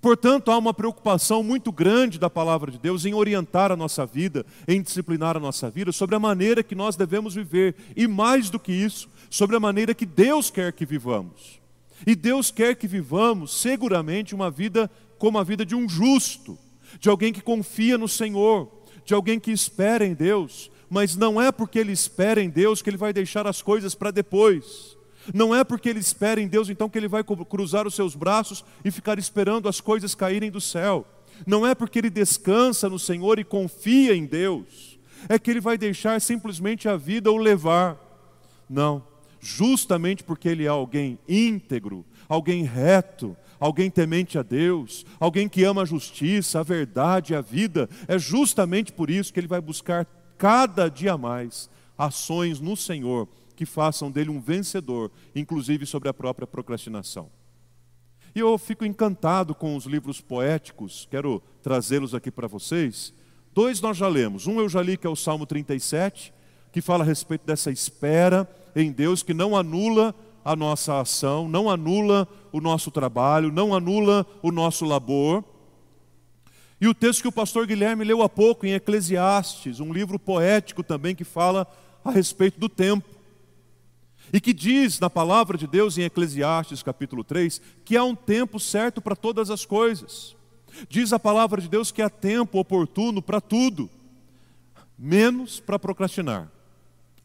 Portanto, 0.00 0.50
há 0.50 0.58
uma 0.58 0.74
preocupação 0.74 1.42
muito 1.42 1.72
grande 1.72 2.18
da 2.18 2.30
palavra 2.30 2.70
de 2.70 2.78
Deus 2.78 3.04
em 3.04 3.14
orientar 3.14 3.72
a 3.72 3.76
nossa 3.76 4.06
vida, 4.06 4.44
em 4.68 4.80
disciplinar 4.80 5.36
a 5.36 5.40
nossa 5.40 5.70
vida 5.70 5.90
sobre 5.90 6.14
a 6.14 6.20
maneira 6.20 6.62
que 6.62 6.74
nós 6.74 6.96
devemos 6.96 7.34
viver 7.34 7.74
e 7.96 8.06
mais 8.06 8.50
do 8.50 8.60
que 8.60 8.72
isso, 8.72 9.08
sobre 9.30 9.56
a 9.56 9.60
maneira 9.60 9.94
que 9.94 10.06
Deus 10.06 10.50
quer 10.50 10.72
que 10.72 10.86
vivamos. 10.86 11.60
E 12.06 12.14
Deus 12.14 12.50
quer 12.50 12.76
que 12.76 12.86
vivamos 12.86 13.60
seguramente 13.60 14.34
uma 14.34 14.50
vida 14.50 14.90
como 15.18 15.38
a 15.38 15.44
vida 15.44 15.64
de 15.64 15.74
um 15.74 15.88
justo, 15.88 16.58
de 16.98 17.08
alguém 17.08 17.32
que 17.32 17.40
confia 17.40 17.96
no 17.96 18.08
Senhor, 18.08 18.70
de 19.04 19.14
alguém 19.14 19.40
que 19.40 19.50
espera 19.50 20.04
em 20.04 20.14
Deus, 20.14 20.70
mas 20.90 21.16
não 21.16 21.40
é 21.40 21.50
porque 21.50 21.78
ele 21.78 21.92
espera 21.92 22.42
em 22.42 22.50
Deus 22.50 22.82
que 22.82 22.90
ele 22.90 22.96
vai 22.96 23.12
deixar 23.12 23.46
as 23.46 23.62
coisas 23.62 23.94
para 23.94 24.10
depois. 24.10 24.96
Não 25.34 25.54
é 25.54 25.64
porque 25.64 25.88
ele 25.88 25.98
espera 25.98 26.40
em 26.40 26.46
Deus 26.46 26.68
então 26.68 26.88
que 26.88 26.98
ele 26.98 27.08
vai 27.08 27.24
cruzar 27.24 27.86
os 27.86 27.94
seus 27.94 28.14
braços 28.14 28.64
e 28.84 28.90
ficar 28.90 29.18
esperando 29.18 29.68
as 29.68 29.80
coisas 29.80 30.14
caírem 30.14 30.50
do 30.50 30.60
céu. 30.60 31.04
Não 31.46 31.66
é 31.66 31.74
porque 31.74 31.98
ele 31.98 32.10
descansa 32.10 32.88
no 32.88 32.98
Senhor 32.98 33.38
e 33.38 33.44
confia 33.44 34.14
em 34.14 34.24
Deus, 34.24 34.98
é 35.28 35.38
que 35.38 35.50
ele 35.50 35.60
vai 35.60 35.76
deixar 35.76 36.20
simplesmente 36.20 36.88
a 36.88 36.96
vida 36.96 37.30
o 37.30 37.36
levar. 37.36 37.98
Não, 38.68 39.02
justamente 39.40 40.24
porque 40.24 40.48
ele 40.48 40.64
é 40.64 40.68
alguém 40.68 41.18
íntegro, 41.28 42.04
alguém 42.28 42.64
reto, 42.64 43.36
alguém 43.58 43.90
temente 43.90 44.38
a 44.38 44.42
Deus, 44.42 45.04
alguém 45.18 45.48
que 45.48 45.64
ama 45.64 45.82
a 45.82 45.86
justiça, 45.86 46.60
a 46.60 46.62
verdade, 46.62 47.34
a 47.34 47.40
vida, 47.40 47.88
é 48.06 48.18
justamente 48.18 48.92
por 48.92 49.10
isso 49.10 49.32
que 49.32 49.40
ele 49.40 49.46
vai 49.46 49.60
buscar 49.60 50.06
cada 50.36 50.88
dia 50.88 51.16
mais 51.16 51.70
ações 51.96 52.60
no 52.60 52.76
Senhor 52.76 53.28
que 53.54 53.64
façam 53.64 54.10
dele 54.10 54.28
um 54.30 54.40
vencedor, 54.40 55.10
inclusive 55.34 55.86
sobre 55.86 56.08
a 56.08 56.14
própria 56.14 56.46
procrastinação. 56.46 57.30
E 58.34 58.38
eu 58.38 58.58
fico 58.58 58.84
encantado 58.84 59.54
com 59.54 59.74
os 59.74 59.86
livros 59.86 60.20
poéticos, 60.20 61.08
quero 61.10 61.42
trazê-los 61.62 62.14
aqui 62.14 62.30
para 62.30 62.46
vocês. 62.46 63.14
Dois 63.54 63.80
nós 63.80 63.96
já 63.96 64.06
lemos. 64.06 64.46
Um 64.46 64.60
eu 64.60 64.68
já 64.68 64.82
li 64.82 64.98
que 64.98 65.06
é 65.06 65.10
o 65.10 65.16
Salmo 65.16 65.46
37, 65.46 66.34
que 66.76 66.82
fala 66.82 67.02
a 67.02 67.06
respeito 67.06 67.46
dessa 67.46 67.70
espera 67.70 68.46
em 68.76 68.92
Deus 68.92 69.22
que 69.22 69.32
não 69.32 69.56
anula 69.56 70.14
a 70.44 70.54
nossa 70.54 71.00
ação, 71.00 71.48
não 71.48 71.70
anula 71.70 72.28
o 72.52 72.60
nosso 72.60 72.90
trabalho, 72.90 73.50
não 73.50 73.74
anula 73.74 74.26
o 74.42 74.52
nosso 74.52 74.84
labor. 74.84 75.42
E 76.78 76.86
o 76.86 76.92
texto 76.92 77.22
que 77.22 77.28
o 77.28 77.32
pastor 77.32 77.66
Guilherme 77.66 78.04
leu 78.04 78.22
há 78.22 78.28
pouco 78.28 78.66
em 78.66 78.74
Eclesiastes, 78.74 79.80
um 79.80 79.90
livro 79.90 80.18
poético 80.18 80.82
também 80.82 81.14
que 81.14 81.24
fala 81.24 81.66
a 82.04 82.10
respeito 82.10 82.60
do 82.60 82.68
tempo. 82.68 83.08
E 84.30 84.38
que 84.38 84.52
diz 84.52 85.00
na 85.00 85.08
palavra 85.08 85.56
de 85.56 85.66
Deus 85.66 85.96
em 85.96 86.02
Eclesiastes 86.02 86.82
capítulo 86.82 87.24
3 87.24 87.58
que 87.86 87.96
há 87.96 88.04
um 88.04 88.14
tempo 88.14 88.60
certo 88.60 89.00
para 89.00 89.16
todas 89.16 89.48
as 89.48 89.64
coisas. 89.64 90.36
Diz 90.90 91.14
a 91.14 91.18
palavra 91.18 91.58
de 91.58 91.70
Deus 91.70 91.90
que 91.90 92.02
há 92.02 92.10
tempo 92.10 92.58
oportuno 92.58 93.22
para 93.22 93.40
tudo, 93.40 93.88
menos 94.98 95.58
para 95.58 95.78
procrastinar. 95.78 96.54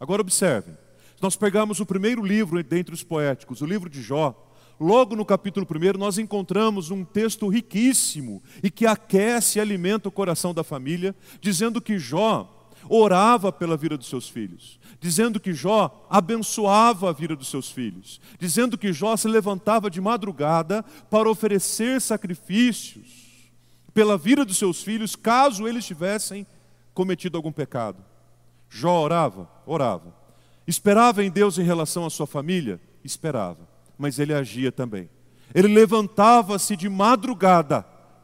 Agora 0.01 0.24
observem, 0.24 0.75
nós 1.22 1.36
pegamos 1.36 1.79
o 1.79 1.86
primeiro 1.86 2.25
livro 2.25 2.63
dentre 2.63 2.91
os 2.91 3.03
poéticos, 3.03 3.62
o 3.62 3.67
livro 3.67 3.88
de 3.88 4.01
Jó, 4.01 4.36
logo 4.79 5.15
no 5.15 5.24
capítulo 5.24 5.63
1, 5.63 5.96
nós 5.96 6.17
encontramos 6.17 6.89
um 6.89 7.05
texto 7.05 7.48
riquíssimo 7.48 8.41
e 8.63 8.72
que 8.72 8.88
aquece 8.88 9.60
e 9.60 9.62
alimenta 9.62 10.10
o 10.10 10.12
coração 10.12 10.55
da 10.55 10.63
família, 10.63 11.15
dizendo 11.39 11.79
que 11.79 12.00
Jó 12.00 12.67
orava 12.89 13.51
pela 13.51 13.77
vida 13.77 13.96
dos 13.96 14.08
seus 14.08 14.27
filhos, 14.27 14.79
dizendo 15.00 15.39
que 15.39 15.53
Jó 15.53 16.08
abençoava 16.10 17.12
a 17.12 17.13
vida 17.13 17.36
dos 17.36 17.50
seus 17.51 17.70
filhos, 17.70 18.20
dizendo 18.39 18.79
que 18.79 18.91
Jó 18.91 19.15
se 19.15 19.27
levantava 19.27 19.88
de 19.88 20.01
madrugada 20.01 20.81
para 21.12 21.29
oferecer 21.29 22.01
sacrifícios 22.01 23.51
pela 23.93 24.17
vida 24.17 24.43
dos 24.43 24.58
seus 24.58 24.81
filhos, 24.81 25.15
caso 25.15 25.67
eles 25.67 25.86
tivessem 25.86 26.48
cometido 26.91 27.38
algum 27.38 27.51
pecado. 27.51 28.10
Jó 28.73 29.01
orava? 29.01 29.49
Orava. 29.65 30.15
Esperava 30.65 31.23
em 31.23 31.29
Deus 31.29 31.59
em 31.59 31.63
relação 31.63 32.05
à 32.05 32.09
sua 32.09 32.25
família? 32.25 32.79
Esperava. 33.03 33.67
Mas 33.97 34.17
ele 34.17 34.33
agia 34.33 34.71
também. 34.71 35.09
Ele 35.53 35.67
levantava-se 35.67 36.77
de 36.77 36.87
madrugada 36.87 37.83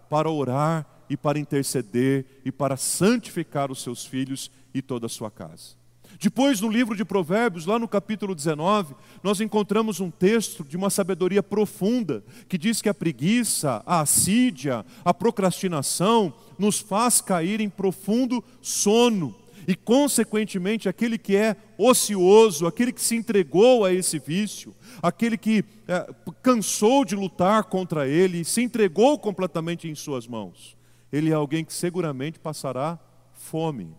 para 0.09 0.31
orar 0.31 0.87
e 1.09 1.17
para 1.17 1.37
interceder 1.37 2.25
e 2.45 2.51
para 2.51 2.77
santificar 2.77 3.69
os 3.69 3.83
seus 3.83 4.05
filhos 4.05 4.49
e 4.73 4.81
toda 4.81 5.07
a 5.07 5.09
sua 5.09 5.29
casa. 5.29 5.75
Depois, 6.19 6.61
no 6.61 6.69
livro 6.69 6.95
de 6.95 7.03
Provérbios, 7.03 7.65
lá 7.65 7.77
no 7.77 7.87
capítulo 7.87 8.33
19, 8.33 8.95
nós 9.21 9.41
encontramos 9.41 9.99
um 9.99 10.09
texto 10.09 10.63
de 10.63 10.77
uma 10.77 10.89
sabedoria 10.89 11.43
profunda 11.43 12.23
que 12.47 12.57
diz 12.57 12.81
que 12.81 12.89
a 12.89 12.93
preguiça, 12.93 13.83
a 13.85 13.99
assídia, 13.99 14.85
a 15.03 15.13
procrastinação 15.13 16.33
nos 16.57 16.79
faz 16.79 17.19
cair 17.19 17.59
em 17.59 17.69
profundo 17.69 18.43
sono. 18.61 19.35
E, 19.67 19.75
consequentemente, 19.75 20.88
aquele 20.88 21.17
que 21.17 21.36
é 21.36 21.57
ocioso, 21.77 22.65
aquele 22.65 22.93
que 22.93 23.01
se 23.01 23.17
entregou 23.17 23.83
a 23.83 23.91
esse 23.91 24.17
vício, 24.17 24.74
aquele 25.03 25.38
que 25.38 25.65
é, 25.86 26.09
cansou 26.41 27.03
de 27.03 27.17
lutar 27.17 27.65
contra 27.65 28.07
ele 28.07 28.39
e 28.39 28.45
se 28.45 28.62
entregou 28.62 29.19
completamente 29.19 29.89
em 29.89 29.93
suas 29.93 30.25
mãos, 30.25 30.77
ele 31.12 31.31
é 31.31 31.33
alguém 31.33 31.65
que 31.65 31.74
seguramente 31.74 32.39
passará 32.39 32.97
fome. 33.33 33.93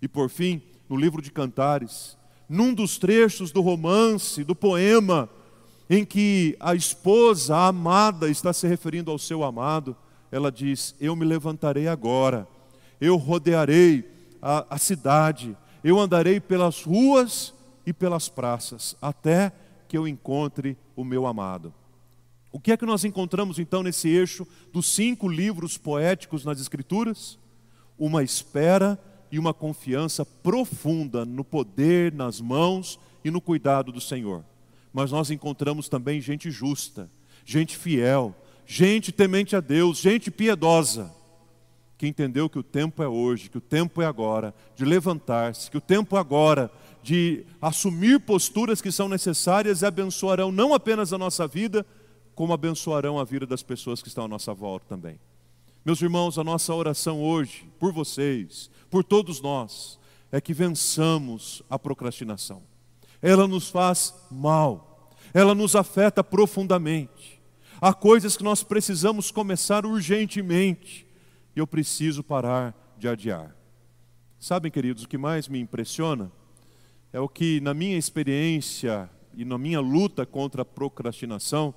E 0.00 0.08
por 0.08 0.30
fim, 0.30 0.62
no 0.88 0.96
livro 0.96 1.20
de 1.20 1.30
Cantares, 1.30 2.16
num 2.48 2.72
dos 2.72 2.96
trechos 2.96 3.52
do 3.52 3.60
romance, 3.60 4.42
do 4.42 4.54
poema, 4.54 5.28
em 5.90 6.02
que 6.02 6.56
a 6.58 6.74
esposa, 6.74 7.54
a 7.54 7.66
amada, 7.66 8.30
está 8.30 8.54
se 8.54 8.66
referindo 8.66 9.10
ao 9.10 9.18
seu 9.18 9.44
amado, 9.44 9.94
ela 10.32 10.50
diz: 10.50 10.94
Eu 10.98 11.14
me 11.14 11.26
levantarei 11.26 11.88
agora, 11.88 12.48
eu 12.98 13.16
rodearei 13.16 14.16
a, 14.40 14.66
a 14.70 14.78
cidade, 14.78 15.56
eu 15.82 15.98
andarei 15.98 16.40
pelas 16.40 16.82
ruas 16.82 17.54
e 17.86 17.92
pelas 17.92 18.28
praças, 18.28 18.96
até 19.00 19.52
que 19.88 19.96
eu 19.96 20.06
encontre 20.06 20.76
o 20.94 21.04
meu 21.04 21.26
amado. 21.26 21.72
O 22.52 22.60
que 22.60 22.72
é 22.72 22.76
que 22.76 22.86
nós 22.86 23.04
encontramos 23.04 23.58
então 23.58 23.82
nesse 23.82 24.08
eixo 24.08 24.46
dos 24.72 24.86
cinco 24.86 25.28
livros 25.28 25.76
poéticos 25.76 26.44
nas 26.44 26.60
Escrituras? 26.60 27.38
Uma 27.98 28.22
espera 28.22 28.98
e 29.30 29.38
uma 29.38 29.52
confiança 29.52 30.24
profunda 30.24 31.24
no 31.24 31.44
poder, 31.44 32.12
nas 32.12 32.40
mãos 32.40 32.98
e 33.24 33.30
no 33.30 33.40
cuidado 33.40 33.92
do 33.92 34.00
Senhor. 34.00 34.44
Mas 34.92 35.12
nós 35.12 35.30
encontramos 35.30 35.88
também 35.88 36.20
gente 36.20 36.50
justa, 36.50 37.10
gente 37.44 37.76
fiel, 37.76 38.34
gente 38.66 39.12
temente 39.12 39.54
a 39.54 39.60
Deus, 39.60 39.98
gente 39.98 40.30
piedosa, 40.30 41.12
que 41.98 42.06
entendeu 42.06 42.48
que 42.48 42.60
o 42.60 42.62
tempo 42.62 43.02
é 43.02 43.08
hoje, 43.08 43.50
que 43.50 43.58
o 43.58 43.60
tempo 43.60 44.00
é 44.00 44.06
agora 44.06 44.54
de 44.76 44.84
levantar-se, 44.84 45.68
que 45.68 45.76
o 45.76 45.80
tempo 45.80 46.16
é 46.16 46.20
agora 46.20 46.70
de 47.02 47.44
assumir 47.60 48.20
posturas 48.20 48.80
que 48.80 48.92
são 48.92 49.08
necessárias 49.08 49.82
e 49.82 49.86
abençoarão 49.86 50.52
não 50.52 50.72
apenas 50.72 51.12
a 51.12 51.18
nossa 51.18 51.48
vida, 51.48 51.84
como 52.36 52.52
abençoarão 52.52 53.18
a 53.18 53.24
vida 53.24 53.44
das 53.44 53.64
pessoas 53.64 54.00
que 54.00 54.06
estão 54.06 54.26
à 54.26 54.28
nossa 54.28 54.54
volta 54.54 54.86
também. 54.88 55.18
Meus 55.84 56.00
irmãos, 56.00 56.38
a 56.38 56.44
nossa 56.44 56.72
oração 56.72 57.20
hoje, 57.20 57.68
por 57.80 57.92
vocês, 57.92 58.70
por 58.88 59.02
todos 59.02 59.40
nós, 59.40 59.98
é 60.30 60.40
que 60.40 60.54
vençamos 60.54 61.64
a 61.68 61.80
procrastinação. 61.80 62.62
Ela 63.20 63.48
nos 63.48 63.70
faz 63.70 64.14
mal, 64.30 65.10
ela 65.34 65.52
nos 65.52 65.74
afeta 65.74 66.22
profundamente. 66.22 67.40
Há 67.80 67.92
coisas 67.92 68.36
que 68.36 68.44
nós 68.44 68.62
precisamos 68.62 69.32
começar 69.32 69.84
urgentemente 69.84 71.07
eu 71.60 71.66
preciso 71.66 72.22
parar 72.22 72.74
de 72.98 73.08
adiar. 73.08 73.54
Sabem, 74.38 74.70
queridos, 74.70 75.04
o 75.04 75.08
que 75.08 75.18
mais 75.18 75.48
me 75.48 75.58
impressiona 75.58 76.30
é 77.12 77.20
o 77.20 77.28
que, 77.28 77.60
na 77.60 77.74
minha 77.74 77.96
experiência 77.96 79.10
e 79.34 79.44
na 79.44 79.58
minha 79.58 79.80
luta 79.80 80.26
contra 80.26 80.62
a 80.62 80.64
procrastinação, 80.64 81.74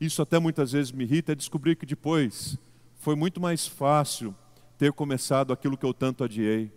isso 0.00 0.20
até 0.20 0.38
muitas 0.38 0.72
vezes 0.72 0.92
me 0.92 1.04
irrita, 1.04 1.32
é 1.32 1.34
descobrir 1.34 1.76
que 1.76 1.86
depois 1.86 2.58
foi 2.98 3.14
muito 3.14 3.40
mais 3.40 3.66
fácil 3.66 4.34
ter 4.78 4.92
começado 4.92 5.52
aquilo 5.52 5.76
que 5.76 5.86
eu 5.86 5.94
tanto 5.94 6.24
adiei. 6.24 6.70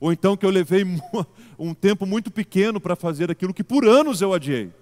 Ou 0.00 0.12
então 0.12 0.36
que 0.36 0.46
eu 0.46 0.50
levei 0.50 0.84
um 1.58 1.74
tempo 1.74 2.06
muito 2.06 2.30
pequeno 2.30 2.80
para 2.80 2.94
fazer 2.94 3.30
aquilo 3.30 3.52
que 3.52 3.64
por 3.64 3.84
anos 3.86 4.20
eu 4.20 4.32
adiei. 4.32 4.72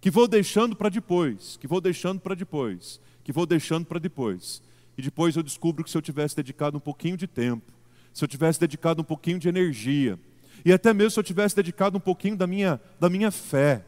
Que 0.00 0.10
vou 0.10 0.28
deixando 0.28 0.76
para 0.76 0.88
depois, 0.88 1.56
que 1.56 1.66
vou 1.66 1.80
deixando 1.80 2.20
para 2.20 2.34
depois, 2.34 3.00
que 3.24 3.32
vou 3.32 3.44
deixando 3.44 3.84
para 3.84 3.98
depois. 3.98 4.62
E 5.00 5.02
depois 5.02 5.34
eu 5.34 5.42
descubro 5.42 5.82
que 5.82 5.90
se 5.90 5.96
eu 5.96 6.02
tivesse 6.02 6.36
dedicado 6.36 6.76
um 6.76 6.80
pouquinho 6.80 7.16
de 7.16 7.26
tempo, 7.26 7.72
se 8.12 8.22
eu 8.22 8.28
tivesse 8.28 8.60
dedicado 8.60 9.00
um 9.00 9.04
pouquinho 9.04 9.38
de 9.38 9.48
energia, 9.48 10.18
e 10.62 10.74
até 10.74 10.92
mesmo 10.92 11.12
se 11.12 11.18
eu 11.18 11.24
tivesse 11.24 11.56
dedicado 11.56 11.96
um 11.96 12.00
pouquinho 12.00 12.36
da 12.36 12.46
minha, 12.46 12.78
da 13.00 13.08
minha 13.08 13.30
fé, 13.30 13.82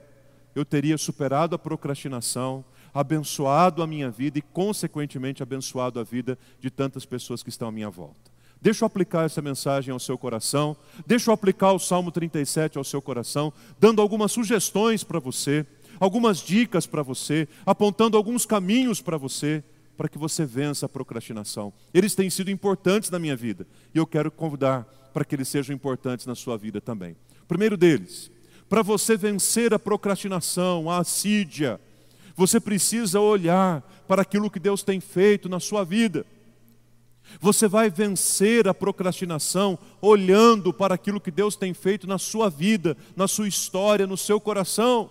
eu 0.54 0.64
teria 0.64 0.96
superado 0.96 1.54
a 1.54 1.58
procrastinação, 1.58 2.64
abençoado 2.94 3.82
a 3.82 3.86
minha 3.86 4.10
vida 4.10 4.38
e, 4.38 4.42
consequentemente, 4.42 5.42
abençoado 5.42 6.00
a 6.00 6.02
vida 6.02 6.38
de 6.58 6.70
tantas 6.70 7.04
pessoas 7.04 7.42
que 7.42 7.50
estão 7.50 7.68
à 7.68 7.72
minha 7.72 7.90
volta. 7.90 8.32
Deixa 8.58 8.82
eu 8.82 8.86
aplicar 8.86 9.26
essa 9.26 9.42
mensagem 9.42 9.92
ao 9.92 10.00
seu 10.00 10.16
coração, 10.16 10.74
deixa 11.06 11.28
eu 11.28 11.34
aplicar 11.34 11.72
o 11.72 11.78
Salmo 11.78 12.10
37 12.10 12.78
ao 12.78 12.84
seu 12.84 13.02
coração, 13.02 13.52
dando 13.78 14.00
algumas 14.00 14.32
sugestões 14.32 15.04
para 15.04 15.20
você, 15.20 15.66
algumas 16.00 16.38
dicas 16.38 16.86
para 16.86 17.02
você, 17.02 17.46
apontando 17.66 18.16
alguns 18.16 18.46
caminhos 18.46 19.02
para 19.02 19.18
você, 19.18 19.62
para 19.96 20.08
que 20.08 20.18
você 20.18 20.44
vença 20.44 20.86
a 20.86 20.88
procrastinação. 20.88 21.72
Eles 21.92 22.14
têm 22.14 22.30
sido 22.30 22.50
importantes 22.50 23.10
na 23.10 23.18
minha 23.18 23.36
vida 23.36 23.66
e 23.94 23.98
eu 23.98 24.06
quero 24.06 24.30
convidar 24.30 24.84
para 25.12 25.24
que 25.24 25.34
eles 25.34 25.48
sejam 25.48 25.74
importantes 25.74 26.26
na 26.26 26.34
sua 26.34 26.56
vida 26.56 26.80
também. 26.80 27.16
Primeiro 27.46 27.76
deles, 27.76 28.30
para 28.68 28.82
você 28.82 29.16
vencer 29.16 29.74
a 29.74 29.78
procrastinação, 29.78 30.90
a 30.90 30.98
assídia, 30.98 31.78
você 32.34 32.58
precisa 32.58 33.20
olhar 33.20 33.82
para 34.08 34.22
aquilo 34.22 34.50
que 34.50 34.58
Deus 34.58 34.82
tem 34.82 35.00
feito 35.00 35.48
na 35.48 35.60
sua 35.60 35.84
vida. 35.84 36.24
Você 37.40 37.68
vai 37.68 37.90
vencer 37.90 38.68
a 38.68 38.74
procrastinação 38.74 39.78
olhando 40.00 40.72
para 40.72 40.94
aquilo 40.94 41.20
que 41.20 41.30
Deus 41.30 41.56
tem 41.56 41.72
feito 41.72 42.06
na 42.06 42.18
sua 42.18 42.48
vida, 42.50 42.96
na 43.16 43.28
sua 43.28 43.48
história, 43.48 44.06
no 44.06 44.16
seu 44.16 44.40
coração. 44.40 45.10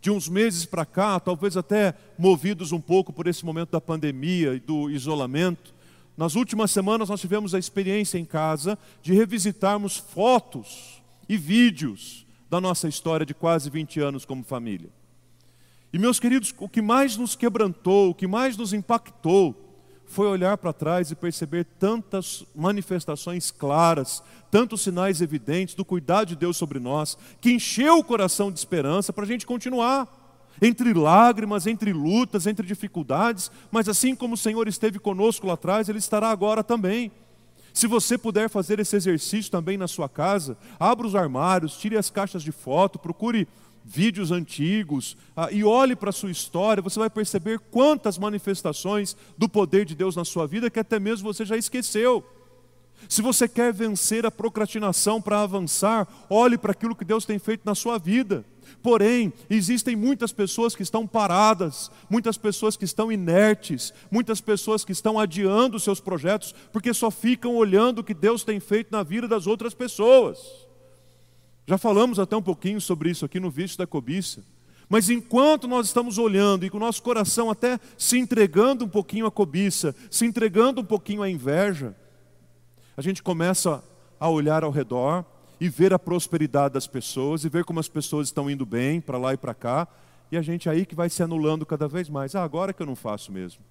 De 0.00 0.10
uns 0.10 0.28
meses 0.28 0.64
para 0.64 0.86
cá, 0.86 1.20
talvez 1.20 1.56
até 1.56 1.94
movidos 2.18 2.72
um 2.72 2.80
pouco 2.80 3.12
por 3.12 3.26
esse 3.26 3.44
momento 3.44 3.70
da 3.70 3.80
pandemia 3.80 4.54
e 4.54 4.60
do 4.60 4.90
isolamento, 4.90 5.74
nas 6.16 6.34
últimas 6.34 6.70
semanas 6.70 7.08
nós 7.08 7.20
tivemos 7.20 7.54
a 7.54 7.58
experiência 7.58 8.18
em 8.18 8.24
casa 8.24 8.78
de 9.02 9.12
revisitarmos 9.12 9.96
fotos 9.96 11.02
e 11.28 11.36
vídeos 11.36 12.26
da 12.48 12.60
nossa 12.60 12.88
história 12.88 13.24
de 13.24 13.34
quase 13.34 13.70
20 13.70 14.00
anos 14.00 14.24
como 14.24 14.42
família. 14.42 14.90
E 15.92 15.98
meus 15.98 16.20
queridos, 16.20 16.54
o 16.58 16.68
que 16.68 16.80
mais 16.80 17.16
nos 17.16 17.34
quebrantou, 17.34 18.10
o 18.10 18.14
que 18.14 18.26
mais 18.26 18.56
nos 18.56 18.72
impactou, 18.72 19.69
foi 20.10 20.26
olhar 20.26 20.58
para 20.58 20.72
trás 20.72 21.12
e 21.12 21.14
perceber 21.14 21.64
tantas 21.78 22.44
manifestações 22.52 23.52
claras, 23.52 24.20
tantos 24.50 24.80
sinais 24.80 25.20
evidentes 25.20 25.76
do 25.76 25.84
cuidado 25.84 26.26
de 26.26 26.36
Deus 26.36 26.56
sobre 26.56 26.80
nós, 26.80 27.16
que 27.40 27.52
encheu 27.52 27.98
o 27.98 28.04
coração 28.04 28.50
de 28.50 28.58
esperança 28.58 29.12
para 29.12 29.22
a 29.22 29.26
gente 29.26 29.46
continuar. 29.46 30.08
Entre 30.60 30.92
lágrimas, 30.92 31.64
entre 31.64 31.92
lutas, 31.92 32.48
entre 32.48 32.66
dificuldades, 32.66 33.52
mas 33.70 33.88
assim 33.88 34.16
como 34.16 34.34
o 34.34 34.36
Senhor 34.36 34.66
esteve 34.66 34.98
conosco 34.98 35.46
lá 35.46 35.54
atrás, 35.54 35.88
Ele 35.88 36.00
estará 36.00 36.28
agora 36.28 36.64
também. 36.64 37.12
Se 37.72 37.86
você 37.86 38.18
puder 38.18 38.50
fazer 38.50 38.80
esse 38.80 38.96
exercício 38.96 39.48
também 39.48 39.78
na 39.78 39.86
sua 39.86 40.08
casa, 40.08 40.58
abra 40.78 41.06
os 41.06 41.14
armários, 41.14 41.78
tire 41.78 41.96
as 41.96 42.10
caixas 42.10 42.42
de 42.42 42.50
foto, 42.50 42.98
procure 42.98 43.46
vídeos 43.92 44.30
antigos 44.30 45.16
ah, 45.36 45.48
e 45.50 45.64
olhe 45.64 45.96
para 45.96 46.10
a 46.10 46.12
sua 46.12 46.30
história, 46.30 46.82
você 46.82 46.98
vai 46.98 47.10
perceber 47.10 47.58
quantas 47.58 48.16
manifestações 48.18 49.16
do 49.36 49.48
poder 49.48 49.84
de 49.84 49.96
Deus 49.96 50.14
na 50.14 50.24
sua 50.24 50.46
vida 50.46 50.70
que 50.70 50.78
até 50.78 51.00
mesmo 51.00 51.32
você 51.32 51.44
já 51.44 51.56
esqueceu. 51.56 52.24
Se 53.08 53.20
você 53.20 53.48
quer 53.48 53.72
vencer 53.72 54.24
a 54.24 54.30
procrastinação 54.30 55.20
para 55.20 55.42
avançar, 55.42 56.06
olhe 56.28 56.56
para 56.56 56.70
aquilo 56.70 56.94
que 56.94 57.04
Deus 57.04 57.24
tem 57.24 57.38
feito 57.38 57.62
na 57.64 57.74
sua 57.74 57.98
vida. 57.98 58.44
Porém, 58.80 59.32
existem 59.48 59.96
muitas 59.96 60.32
pessoas 60.32 60.76
que 60.76 60.82
estão 60.84 61.04
paradas, 61.04 61.90
muitas 62.08 62.38
pessoas 62.38 62.76
que 62.76 62.84
estão 62.84 63.10
inertes, 63.10 63.92
muitas 64.08 64.40
pessoas 64.40 64.84
que 64.84 64.92
estão 64.92 65.18
adiando 65.18 65.80
seus 65.80 65.98
projetos, 65.98 66.54
porque 66.72 66.94
só 66.94 67.10
ficam 67.10 67.56
olhando 67.56 67.98
o 67.98 68.04
que 68.04 68.14
Deus 68.14 68.44
tem 68.44 68.60
feito 68.60 68.92
na 68.92 69.02
vida 69.02 69.26
das 69.26 69.48
outras 69.48 69.74
pessoas. 69.74 70.69
Já 71.70 71.78
falamos 71.78 72.18
até 72.18 72.36
um 72.36 72.42
pouquinho 72.42 72.80
sobre 72.80 73.10
isso 73.10 73.24
aqui 73.24 73.38
no 73.38 73.48
vício 73.48 73.78
da 73.78 73.86
cobiça. 73.86 74.42
Mas 74.88 75.08
enquanto 75.08 75.68
nós 75.68 75.86
estamos 75.86 76.18
olhando 76.18 76.66
e 76.66 76.68
com 76.68 76.78
o 76.78 76.80
nosso 76.80 77.00
coração 77.00 77.48
até 77.48 77.78
se 77.96 78.18
entregando 78.18 78.84
um 78.84 78.88
pouquinho 78.88 79.24
à 79.24 79.30
cobiça, 79.30 79.94
se 80.10 80.26
entregando 80.26 80.80
um 80.80 80.84
pouquinho 80.84 81.22
à 81.22 81.30
inveja, 81.30 81.94
a 82.96 83.00
gente 83.00 83.22
começa 83.22 83.84
a 84.18 84.28
olhar 84.28 84.64
ao 84.64 84.72
redor 84.72 85.24
e 85.60 85.68
ver 85.68 85.94
a 85.94 85.98
prosperidade 85.98 86.74
das 86.74 86.88
pessoas 86.88 87.44
e 87.44 87.48
ver 87.48 87.64
como 87.64 87.78
as 87.78 87.86
pessoas 87.86 88.26
estão 88.26 88.50
indo 88.50 88.66
bem 88.66 89.00
para 89.00 89.16
lá 89.16 89.32
e 89.32 89.36
para 89.36 89.54
cá, 89.54 89.86
e 90.32 90.36
a 90.36 90.42
gente 90.42 90.68
aí 90.68 90.84
que 90.84 90.96
vai 90.96 91.08
se 91.08 91.22
anulando 91.22 91.64
cada 91.64 91.86
vez 91.86 92.08
mais. 92.08 92.34
Ah, 92.34 92.42
agora 92.42 92.72
que 92.72 92.82
eu 92.82 92.86
não 92.86 92.96
faço 92.96 93.30
mesmo. 93.30 93.62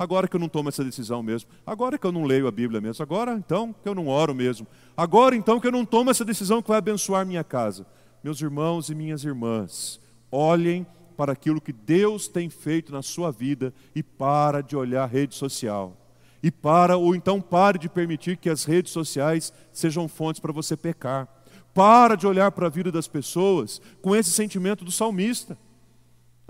Agora 0.00 0.26
que 0.26 0.34
eu 0.34 0.40
não 0.40 0.48
tomo 0.48 0.70
essa 0.70 0.82
decisão 0.82 1.22
mesmo. 1.22 1.50
Agora 1.66 1.98
que 1.98 2.06
eu 2.06 2.10
não 2.10 2.24
leio 2.24 2.46
a 2.46 2.50
Bíblia 2.50 2.80
mesmo. 2.80 3.02
Agora 3.02 3.34
então 3.34 3.70
que 3.70 3.86
eu 3.86 3.94
não 3.94 4.08
oro 4.08 4.34
mesmo. 4.34 4.66
Agora 4.96 5.36
então 5.36 5.60
que 5.60 5.66
eu 5.66 5.70
não 5.70 5.84
tomo 5.84 6.10
essa 6.10 6.24
decisão 6.24 6.62
que 6.62 6.70
vai 6.70 6.78
abençoar 6.78 7.26
minha 7.26 7.44
casa. 7.44 7.86
Meus 8.24 8.40
irmãos 8.40 8.88
e 8.88 8.94
minhas 8.94 9.24
irmãs, 9.24 10.00
olhem 10.32 10.86
para 11.18 11.32
aquilo 11.32 11.60
que 11.60 11.70
Deus 11.70 12.28
tem 12.28 12.48
feito 12.48 12.90
na 12.90 13.02
sua 13.02 13.30
vida 13.30 13.74
e 13.94 14.02
para 14.02 14.62
de 14.62 14.74
olhar 14.74 15.06
rede 15.06 15.34
social. 15.34 15.94
E 16.42 16.50
para, 16.50 16.96
ou 16.96 17.14
então 17.14 17.38
pare 17.38 17.78
de 17.78 17.90
permitir 17.90 18.38
que 18.38 18.48
as 18.48 18.64
redes 18.64 18.92
sociais 18.92 19.52
sejam 19.70 20.08
fontes 20.08 20.40
para 20.40 20.50
você 20.50 20.78
pecar. 20.78 21.28
Para 21.74 22.16
de 22.16 22.26
olhar 22.26 22.50
para 22.52 22.68
a 22.68 22.70
vida 22.70 22.90
das 22.90 23.06
pessoas 23.06 23.82
com 24.00 24.16
esse 24.16 24.30
sentimento 24.30 24.82
do 24.82 24.90
salmista. 24.90 25.58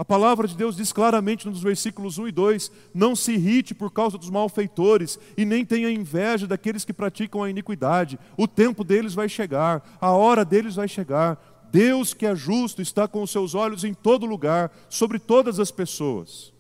A 0.01 0.05
palavra 0.05 0.49
de 0.49 0.57
Deus 0.57 0.77
diz 0.77 0.95
claramente 0.95 1.47
nos 1.47 1.61
versículos 1.61 2.17
1 2.17 2.29
e 2.29 2.33
2: 2.33 2.73
Não 2.95 3.15
se 3.15 3.33
irrite 3.33 3.75
por 3.75 3.93
causa 3.93 4.17
dos 4.17 4.31
malfeitores, 4.31 5.19
e 5.37 5.45
nem 5.45 5.63
tenha 5.63 5.91
inveja 5.91 6.47
daqueles 6.47 6.87
que 6.87 6.93
praticam 6.95 7.43
a 7.43 7.51
iniquidade. 7.51 8.19
O 8.35 8.49
tempo 8.49 8.83
deles 8.83 9.13
vai 9.13 9.29
chegar, 9.29 9.99
a 10.01 10.11
hora 10.11 10.43
deles 10.43 10.75
vai 10.75 10.89
chegar. 10.89 11.39
Deus, 11.71 12.15
que 12.15 12.25
é 12.25 12.35
justo, 12.35 12.81
está 12.81 13.07
com 13.07 13.23
os 13.23 13.31
seus 13.31 13.55
olhos 13.55 13.85
em 13.85 13.93
todo 13.93 14.25
lugar, 14.25 14.73
sobre 14.89 15.19
todas 15.19 15.61
as 15.61 15.71
pessoas. 15.71 16.51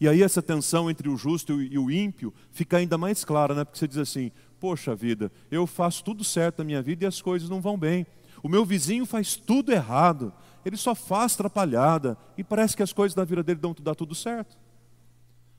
E 0.00 0.08
aí 0.08 0.22
essa 0.22 0.40
tensão 0.40 0.90
entre 0.90 1.10
o 1.10 1.18
justo 1.18 1.60
e 1.60 1.78
o 1.78 1.90
ímpio 1.90 2.32
fica 2.52 2.78
ainda 2.78 2.96
mais 2.96 3.22
clara, 3.22 3.54
né? 3.54 3.66
Porque 3.66 3.78
você 3.78 3.86
diz 3.86 3.98
assim: 3.98 4.32
Poxa 4.58 4.94
vida, 4.94 5.30
eu 5.50 5.66
faço 5.66 6.02
tudo 6.02 6.24
certo 6.24 6.60
na 6.60 6.64
minha 6.64 6.80
vida 6.80 7.04
e 7.04 7.06
as 7.06 7.20
coisas 7.20 7.50
não 7.50 7.60
vão 7.60 7.76
bem. 7.76 8.06
O 8.42 8.48
meu 8.48 8.64
vizinho 8.64 9.04
faz 9.04 9.36
tudo 9.36 9.70
errado 9.70 10.32
ele 10.64 10.76
só 10.76 10.94
faz 10.94 11.34
atrapalhada 11.34 12.16
e 12.36 12.44
parece 12.44 12.76
que 12.76 12.82
as 12.82 12.92
coisas 12.92 13.14
da 13.14 13.24
vida 13.24 13.42
dele 13.42 13.60
dão 13.60 13.74
dá 13.80 13.94
tudo 13.94 14.14
certo. 14.14 14.56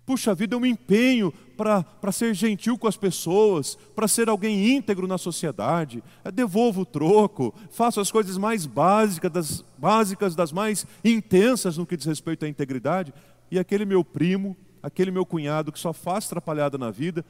Puxa 0.06 0.34
vida, 0.34 0.56
eu 0.56 0.60
me 0.60 0.68
empenho 0.68 1.32
para 1.56 2.12
ser 2.12 2.34
gentil 2.34 2.78
com 2.78 2.88
as 2.88 2.98
pessoas, 2.98 3.78
para 3.96 4.08
ser 4.08 4.30
alguém 4.30 4.76
íntegro 4.76 5.08
na 5.08 5.18
sociedade, 5.18 6.04
eu 6.26 6.32
devolvo 6.32 6.82
o 6.82 6.86
troco, 6.86 7.54
faço 7.70 8.02
as 8.02 8.12
coisas 8.12 8.38
mais 8.38 8.66
básicas 8.66 9.32
das, 9.32 9.66
básicas, 9.78 10.36
das 10.36 10.52
mais 10.52 10.88
intensas 11.06 11.78
no 11.78 11.86
que 11.86 11.96
diz 11.96 12.06
respeito 12.08 12.46
à 12.46 12.50
integridade, 12.50 13.14
e 13.52 13.60
aquele 13.60 13.86
meu 13.86 14.04
primo, 14.04 14.58
aquele 14.82 15.12
meu 15.12 15.26
cunhado 15.26 15.72
que 15.72 15.80
só 15.80 15.94
faz 15.94 16.26
atrapalhada 16.26 16.78
na 16.78 16.90
vida, 16.90 17.24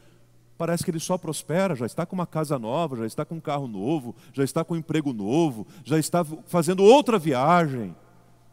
parece 0.62 0.84
que 0.84 0.92
ele 0.92 1.00
só 1.00 1.18
prospera, 1.18 1.76
já 1.76 1.88
está 1.88 2.06
com 2.06 2.14
uma 2.14 2.28
casa 2.28 2.60
nova, 2.60 2.96
já 2.96 3.08
está 3.08 3.26
com 3.26 3.34
um 3.34 3.40
carro 3.40 3.68
novo, 3.68 4.16
já 4.32 4.44
está 4.44 4.64
com 4.64 4.76
um 4.76 4.78
emprego 4.78 5.12
novo, 5.12 5.66
já 5.84 5.98
está 5.98 6.24
fazendo 6.24 6.84
outra 6.84 7.18
viagem. 7.18 7.96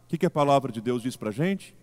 O 0.05 0.07
que, 0.07 0.17
que 0.17 0.25
a 0.25 0.29
palavra 0.31 0.71
de 0.71 0.81
Deus 0.81 1.03
diz 1.03 1.15
para 1.15 1.29
a 1.29 1.31
gente? 1.31 1.75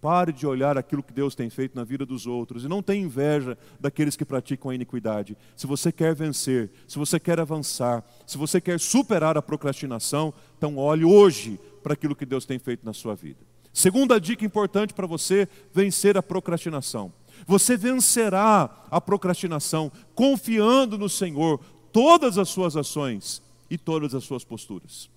Pare 0.00 0.32
de 0.32 0.44
olhar 0.48 0.76
aquilo 0.76 1.00
que 1.00 1.12
Deus 1.12 1.36
tem 1.36 1.48
feito 1.48 1.76
na 1.76 1.84
vida 1.84 2.04
dos 2.04 2.26
outros 2.26 2.64
e 2.64 2.68
não 2.68 2.82
tenha 2.82 3.04
inveja 3.04 3.56
daqueles 3.78 4.16
que 4.16 4.24
praticam 4.24 4.72
a 4.72 4.74
iniquidade. 4.74 5.38
Se 5.54 5.64
você 5.64 5.92
quer 5.92 6.12
vencer, 6.12 6.72
se 6.88 6.98
você 6.98 7.20
quer 7.20 7.38
avançar, 7.38 8.04
se 8.26 8.36
você 8.36 8.60
quer 8.60 8.80
superar 8.80 9.38
a 9.38 9.42
procrastinação, 9.42 10.34
então 10.56 10.76
olhe 10.76 11.04
hoje 11.04 11.56
para 11.84 11.92
aquilo 11.92 12.16
que 12.16 12.26
Deus 12.26 12.44
tem 12.44 12.58
feito 12.58 12.84
na 12.84 12.92
sua 12.92 13.14
vida. 13.14 13.38
Segunda 13.72 14.20
dica 14.20 14.44
importante 14.44 14.92
para 14.92 15.06
você 15.06 15.48
vencer 15.72 16.16
a 16.16 16.22
procrastinação. 16.22 17.12
Você 17.46 17.76
vencerá 17.76 18.84
a 18.90 19.00
procrastinação 19.00 19.90
confiando 20.14 20.98
no 20.98 21.08
Senhor 21.08 21.60
todas 21.92 22.38
as 22.38 22.48
suas 22.48 22.76
ações 22.76 23.42
e 23.70 23.76
todas 23.76 24.14
as 24.14 24.24
suas 24.24 24.44
posturas. 24.44 25.10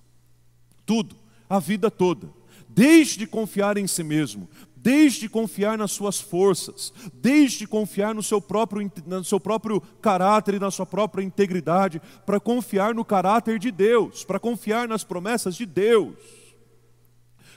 Tudo, 0.86 1.16
a 1.50 1.60
vida 1.60 1.90
toda. 1.92 2.30
Deixe 2.68 3.18
de 3.20 3.28
confiar 3.28 3.78
em 3.78 3.86
si 3.86 4.02
mesmo, 4.02 4.48
deixe 4.78 5.20
de 5.20 5.30
confiar 5.30 5.78
nas 5.78 5.92
suas 5.92 6.22
forças, 6.22 6.94
deixe 7.14 7.60
de 7.60 7.68
confiar 7.68 8.16
no 8.16 8.24
seu 8.24 8.42
próprio, 8.42 8.90
no 9.06 9.24
seu 9.24 9.40
próprio 9.40 9.82
caráter 10.02 10.56
e 10.56 10.60
na 10.60 10.72
sua 10.72 10.86
própria 10.86 11.24
integridade, 11.24 12.02
para 12.26 12.40
confiar 12.40 12.96
no 12.96 13.04
caráter 13.04 13.60
de 13.60 13.72
Deus, 13.72 14.24
para 14.24 14.40
confiar 14.40 14.88
nas 14.88 15.04
promessas 15.04 15.56
de 15.56 15.66
Deus. 15.66 16.16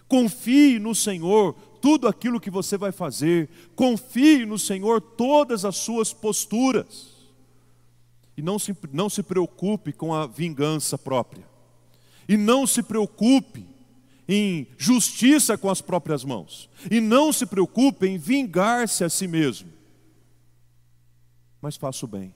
Confie 0.09 0.79
no 0.79 0.95
Senhor 0.95 1.55
tudo 1.85 2.09
aquilo 2.09 2.41
que 2.41 2.49
você 2.49 2.79
vai 2.79 2.93
fazer, 2.93 3.47
confie 3.77 4.47
no 4.47 4.59
Senhor 4.59 5.03
todas 5.03 5.67
as 5.67 5.77
suas 5.77 6.15
posturas. 6.15 7.09
E 8.35 8.41
não 8.41 8.59
se, 8.59 8.75
não 8.91 9.11
se 9.11 9.23
preocupe 9.23 9.93
com 9.93 10.15
a 10.15 10.27
vingança 10.27 10.97
própria. 10.97 11.47
E 12.27 12.39
não 12.39 12.67
se 12.67 12.83
preocupe 12.83 13.67
em 14.27 14.67
justiça 14.79 15.59
com 15.59 15.69
as 15.69 15.83
próprias 15.83 16.25
mãos. 16.25 16.71
E 16.91 17.03
não 17.03 17.31
se 17.35 17.45
preocupe 17.45 18.07
em 18.07 18.17
vingar-se 18.17 19.05
a 19.05 19.11
si 19.11 19.29
mesmo. 19.29 19.69
Mas 21.61 21.77
faça 21.77 22.07
o 22.07 22.09
bem. 22.09 22.35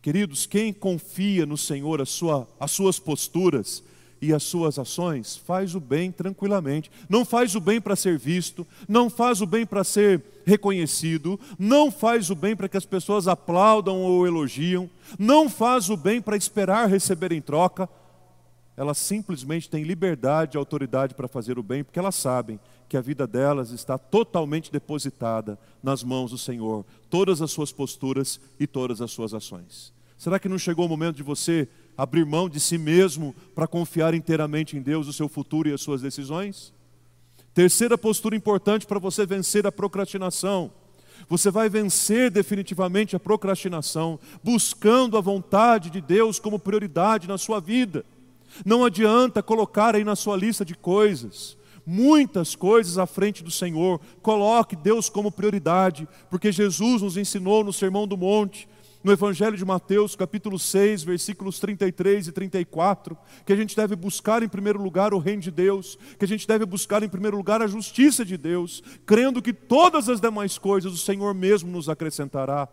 Queridos, 0.00 0.46
quem 0.46 0.72
confia 0.72 1.44
no 1.44 1.58
Senhor 1.58 2.00
a 2.00 2.06
sua, 2.06 2.48
as 2.58 2.70
suas 2.70 2.98
posturas, 2.98 3.84
e 4.20 4.32
as 4.32 4.42
suas 4.42 4.78
ações, 4.78 5.36
faz 5.36 5.74
o 5.74 5.80
bem 5.80 6.12
tranquilamente. 6.12 6.90
Não 7.08 7.24
faz 7.24 7.54
o 7.54 7.60
bem 7.60 7.80
para 7.80 7.96
ser 7.96 8.18
visto, 8.18 8.66
não 8.88 9.08
faz 9.08 9.40
o 9.40 9.46
bem 9.46 9.64
para 9.64 9.82
ser 9.82 10.22
reconhecido, 10.44 11.38
não 11.58 11.90
faz 11.90 12.30
o 12.30 12.34
bem 12.34 12.54
para 12.54 12.68
que 12.68 12.76
as 12.76 12.84
pessoas 12.84 13.26
aplaudam 13.26 14.00
ou 14.02 14.26
elogiam, 14.26 14.90
não 15.18 15.48
faz 15.48 15.88
o 15.88 15.96
bem 15.96 16.20
para 16.20 16.36
esperar 16.36 16.88
receber 16.88 17.32
em 17.32 17.40
troca. 17.40 17.88
Elas 18.76 18.98
simplesmente 18.98 19.68
têm 19.68 19.84
liberdade 19.84 20.56
e 20.56 20.58
autoridade 20.58 21.14
para 21.14 21.28
fazer 21.28 21.58
o 21.58 21.62
bem, 21.62 21.84
porque 21.84 21.98
elas 21.98 22.14
sabem 22.14 22.58
que 22.88 22.96
a 22.96 23.00
vida 23.00 23.26
delas 23.26 23.70
está 23.70 23.96
totalmente 23.96 24.72
depositada 24.72 25.58
nas 25.82 26.02
mãos 26.02 26.32
do 26.32 26.38
Senhor, 26.38 26.84
todas 27.08 27.40
as 27.40 27.52
suas 27.52 27.70
posturas 27.70 28.40
e 28.58 28.66
todas 28.66 29.00
as 29.00 29.12
suas 29.12 29.32
ações. 29.32 29.92
Será 30.18 30.38
que 30.38 30.48
não 30.48 30.58
chegou 30.58 30.84
o 30.84 30.88
momento 30.88 31.16
de 31.16 31.22
você 31.22 31.68
abrir 32.02 32.24
mão 32.24 32.48
de 32.48 32.58
si 32.58 32.78
mesmo 32.78 33.34
para 33.54 33.66
confiar 33.66 34.14
inteiramente 34.14 34.74
em 34.74 34.80
Deus, 34.80 35.06
o 35.06 35.12
seu 35.12 35.28
futuro 35.28 35.68
e 35.68 35.72
as 35.74 35.82
suas 35.82 36.00
decisões? 36.00 36.72
Terceira 37.52 37.98
postura 37.98 38.34
importante 38.34 38.86
para 38.86 38.98
você 38.98 39.26
vencer 39.26 39.66
a 39.66 39.72
procrastinação. 39.72 40.72
Você 41.28 41.50
vai 41.50 41.68
vencer 41.68 42.30
definitivamente 42.30 43.14
a 43.14 43.20
procrastinação, 43.20 44.18
buscando 44.42 45.18
a 45.18 45.20
vontade 45.20 45.90
de 45.90 46.00
Deus 46.00 46.38
como 46.38 46.58
prioridade 46.58 47.28
na 47.28 47.36
sua 47.36 47.60
vida. 47.60 48.02
Não 48.64 48.82
adianta 48.82 49.42
colocar 49.42 49.94
aí 49.94 50.02
na 50.02 50.16
sua 50.16 50.38
lista 50.38 50.64
de 50.64 50.74
coisas 50.74 51.58
muitas 51.84 52.54
coisas 52.54 52.98
à 52.98 53.06
frente 53.06 53.42
do 53.42 53.50
Senhor. 53.50 54.00
Coloque 54.22 54.76
Deus 54.76 55.08
como 55.08 55.32
prioridade, 55.32 56.06
porque 56.30 56.52
Jesus 56.52 57.02
nos 57.02 57.16
ensinou 57.16 57.64
no 57.64 57.72
Sermão 57.72 58.06
do 58.06 58.16
Monte, 58.16 58.68
no 59.02 59.12
Evangelho 59.12 59.56
de 59.56 59.64
Mateus, 59.64 60.14
capítulo 60.14 60.58
6, 60.58 61.02
versículos 61.04 61.58
33 61.58 62.28
e 62.28 62.32
34, 62.32 63.16
que 63.46 63.52
a 63.52 63.56
gente 63.56 63.74
deve 63.74 63.96
buscar 63.96 64.42
em 64.42 64.48
primeiro 64.48 64.82
lugar 64.82 65.14
o 65.14 65.18
reino 65.18 65.40
de 65.40 65.50
Deus, 65.50 65.98
que 66.18 66.24
a 66.24 66.28
gente 66.28 66.46
deve 66.46 66.66
buscar 66.66 67.02
em 67.02 67.08
primeiro 67.08 67.36
lugar 67.36 67.62
a 67.62 67.66
justiça 67.66 68.24
de 68.24 68.36
Deus, 68.36 68.82
crendo 69.06 69.40
que 69.40 69.54
todas 69.54 70.08
as 70.08 70.20
demais 70.20 70.58
coisas 70.58 70.92
o 70.92 70.98
Senhor 70.98 71.34
mesmo 71.34 71.70
nos 71.70 71.88
acrescentará. 71.88 72.68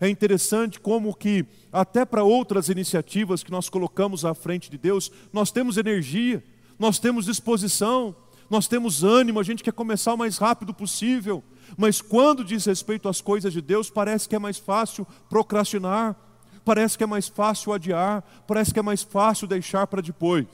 É 0.00 0.08
interessante 0.08 0.80
como 0.80 1.14
que 1.14 1.46
até 1.72 2.04
para 2.04 2.24
outras 2.24 2.68
iniciativas 2.68 3.42
que 3.42 3.50
nós 3.50 3.68
colocamos 3.68 4.24
à 4.24 4.34
frente 4.34 4.70
de 4.70 4.76
Deus, 4.76 5.10
nós 5.32 5.52
temos 5.52 5.76
energia, 5.76 6.42
nós 6.78 6.98
temos 6.98 7.26
disposição, 7.26 8.14
nós 8.50 8.66
temos 8.66 9.04
ânimo, 9.04 9.38
a 9.38 9.44
gente 9.44 9.62
quer 9.62 9.72
começar 9.72 10.14
o 10.14 10.18
mais 10.18 10.38
rápido 10.38 10.74
possível, 10.74 11.42
mas 11.76 12.00
quando 12.00 12.44
diz 12.44 12.64
respeito 12.64 13.08
às 13.08 13.20
coisas 13.20 13.52
de 13.52 13.60
Deus, 13.60 13.90
parece 13.90 14.28
que 14.28 14.36
é 14.36 14.38
mais 14.38 14.58
fácil 14.58 15.06
procrastinar, 15.28 16.16
parece 16.64 16.96
que 16.96 17.04
é 17.04 17.06
mais 17.06 17.28
fácil 17.28 17.72
adiar, 17.72 18.22
parece 18.46 18.72
que 18.72 18.78
é 18.78 18.82
mais 18.82 19.02
fácil 19.02 19.46
deixar 19.46 19.86
para 19.86 20.02
depois. 20.02 20.46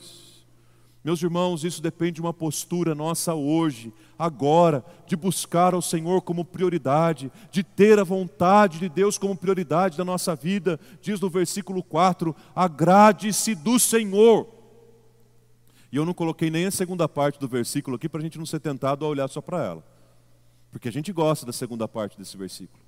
Meus 1.02 1.22
irmãos, 1.22 1.64
isso 1.64 1.82
depende 1.82 2.12
de 2.12 2.20
uma 2.22 2.32
postura 2.32 2.94
nossa 2.94 3.34
hoje, 3.34 3.92
agora, 4.18 4.82
de 5.06 5.14
buscar 5.14 5.74
ao 5.74 5.82
Senhor 5.82 6.22
como 6.22 6.46
prioridade, 6.46 7.30
de 7.50 7.62
ter 7.62 7.98
a 7.98 8.04
vontade 8.04 8.78
de 8.78 8.88
Deus 8.88 9.18
como 9.18 9.36
prioridade 9.36 9.98
da 9.98 10.04
nossa 10.04 10.34
vida. 10.34 10.80
Diz 11.02 11.20
no 11.20 11.28
versículo 11.28 11.82
4: 11.82 12.34
agrade-se 12.54 13.54
do 13.54 13.78
Senhor 13.78 14.54
e 15.94 15.96
eu 15.96 16.04
não 16.04 16.12
coloquei 16.12 16.50
nem 16.50 16.66
a 16.66 16.72
segunda 16.72 17.08
parte 17.08 17.38
do 17.38 17.46
versículo 17.46 17.94
aqui 17.94 18.08
para 18.08 18.18
a 18.18 18.22
gente 18.24 18.36
não 18.36 18.44
ser 18.44 18.58
tentado 18.58 19.04
a 19.04 19.08
olhar 19.08 19.28
só 19.28 19.40
para 19.40 19.64
ela. 19.64 19.93
Porque 20.74 20.88
a 20.88 20.92
gente 20.92 21.12
gosta 21.12 21.46
da 21.46 21.52
segunda 21.52 21.86
parte 21.86 22.18
desse 22.18 22.36
versículo. 22.36 22.82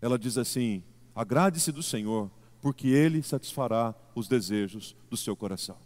Ela 0.00 0.18
diz 0.18 0.38
assim: 0.38 0.82
agrade-se 1.14 1.70
do 1.70 1.82
Senhor, 1.82 2.30
porque 2.62 2.88
Ele 2.88 3.22
satisfará 3.22 3.94
os 4.14 4.28
desejos 4.28 4.96
do 5.10 5.16
seu 5.16 5.36
coração. 5.36 5.76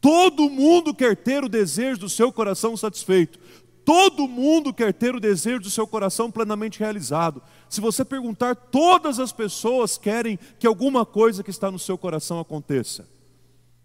Todo 0.00 0.48
mundo 0.48 0.94
quer 0.94 1.14
ter 1.14 1.44
o 1.44 1.48
desejo 1.48 2.00
do 2.00 2.08
seu 2.08 2.32
coração 2.32 2.74
satisfeito. 2.74 3.38
Todo 3.84 4.26
mundo 4.26 4.72
quer 4.72 4.94
ter 4.94 5.14
o 5.14 5.20
desejo 5.20 5.60
do 5.60 5.70
seu 5.70 5.86
coração 5.86 6.30
plenamente 6.30 6.78
realizado. 6.78 7.42
Se 7.68 7.78
você 7.78 8.02
perguntar, 8.02 8.56
todas 8.56 9.18
as 9.18 9.30
pessoas 9.30 9.98
querem 9.98 10.38
que 10.58 10.66
alguma 10.66 11.04
coisa 11.04 11.44
que 11.44 11.50
está 11.50 11.70
no 11.70 11.78
seu 11.78 11.98
coração 11.98 12.40
aconteça 12.40 13.06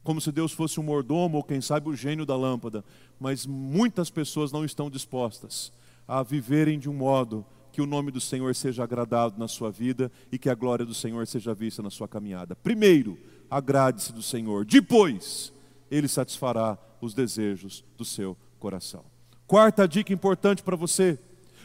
como 0.05 0.19
se 0.19 0.31
Deus 0.31 0.51
fosse 0.51 0.79
um 0.79 0.83
mordomo 0.83 1.37
ou, 1.37 1.43
quem 1.43 1.61
sabe, 1.61 1.89
o 1.89 1.95
gênio 1.95 2.25
da 2.25 2.35
lâmpada. 2.35 2.83
Mas 3.19 3.45
muitas 3.45 4.09
pessoas 4.09 4.53
não 4.53 4.63
estão 4.63 4.89
dispostas 4.89 5.71
a 6.07 6.23
viverem 6.23 6.79
de 6.79 6.89
um 6.89 6.93
modo 6.93 7.45
que 7.71 7.81
o 7.81 7.85
nome 7.85 8.11
do 8.11 8.21
Senhor 8.21 8.53
seja 8.53 8.83
agradado 8.83 9.39
na 9.39 9.47
sua 9.47 9.71
vida 9.71 10.11
e 10.31 10.37
que 10.37 10.49
a 10.49 10.55
glória 10.55 10.85
do 10.85 10.93
Senhor 10.93 11.25
seja 11.25 11.53
vista 11.53 11.81
na 11.81 11.89
sua 11.89 12.07
caminhada. 12.07 12.55
Primeiro, 12.55 13.17
agrade-se 13.49 14.13
do 14.13 14.21
Senhor. 14.21 14.65
Depois, 14.65 15.51
Ele 15.89 16.07
satisfará 16.07 16.77
os 17.01 17.13
desejos 17.13 17.83
do 17.97 18.05
seu 18.05 18.37
coração. 18.59 19.03
Quarta 19.47 19.87
dica 19.87 20.13
importante 20.13 20.61
para 20.61 20.75
você: 20.75 21.17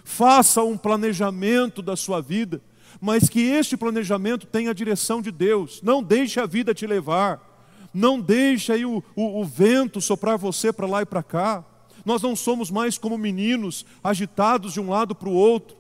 faça 0.03 0.63
um 0.63 0.79
planejamento 0.79 1.83
da 1.83 1.95
sua 1.95 2.23
vida, 2.23 2.61
mas 3.01 3.29
que 3.29 3.41
este 3.41 3.77
planejamento 3.77 4.47
tenha 4.47 4.71
a 4.71 4.75
direção 4.75 5.21
de 5.21 5.31
Deus. 5.31 5.83
Não 5.83 6.03
deixe 6.03 6.41
a 6.41 6.47
vida 6.47 6.73
te 6.73 6.87
levar 6.87 7.49
não 7.93 8.21
deixe 8.21 8.73
aí 8.73 8.85
o, 8.85 9.03
o, 9.17 9.41
o 9.41 9.45
vento 9.45 10.01
soprar 10.01 10.37
você 10.37 10.73
para 10.73 10.87
lá 10.87 11.03
e 11.03 11.07
para 11.07 11.23
cá. 11.23 11.65
Nós 12.09 12.23
não 12.23 12.35
somos 12.35 12.71
mais 12.71 12.97
como 12.97 13.19
meninos 13.19 13.85
agitados 14.03 14.73
de 14.73 14.81
um 14.81 14.89
lado 14.89 15.15
para 15.15 15.29
o 15.29 15.35
outro. 15.35 15.77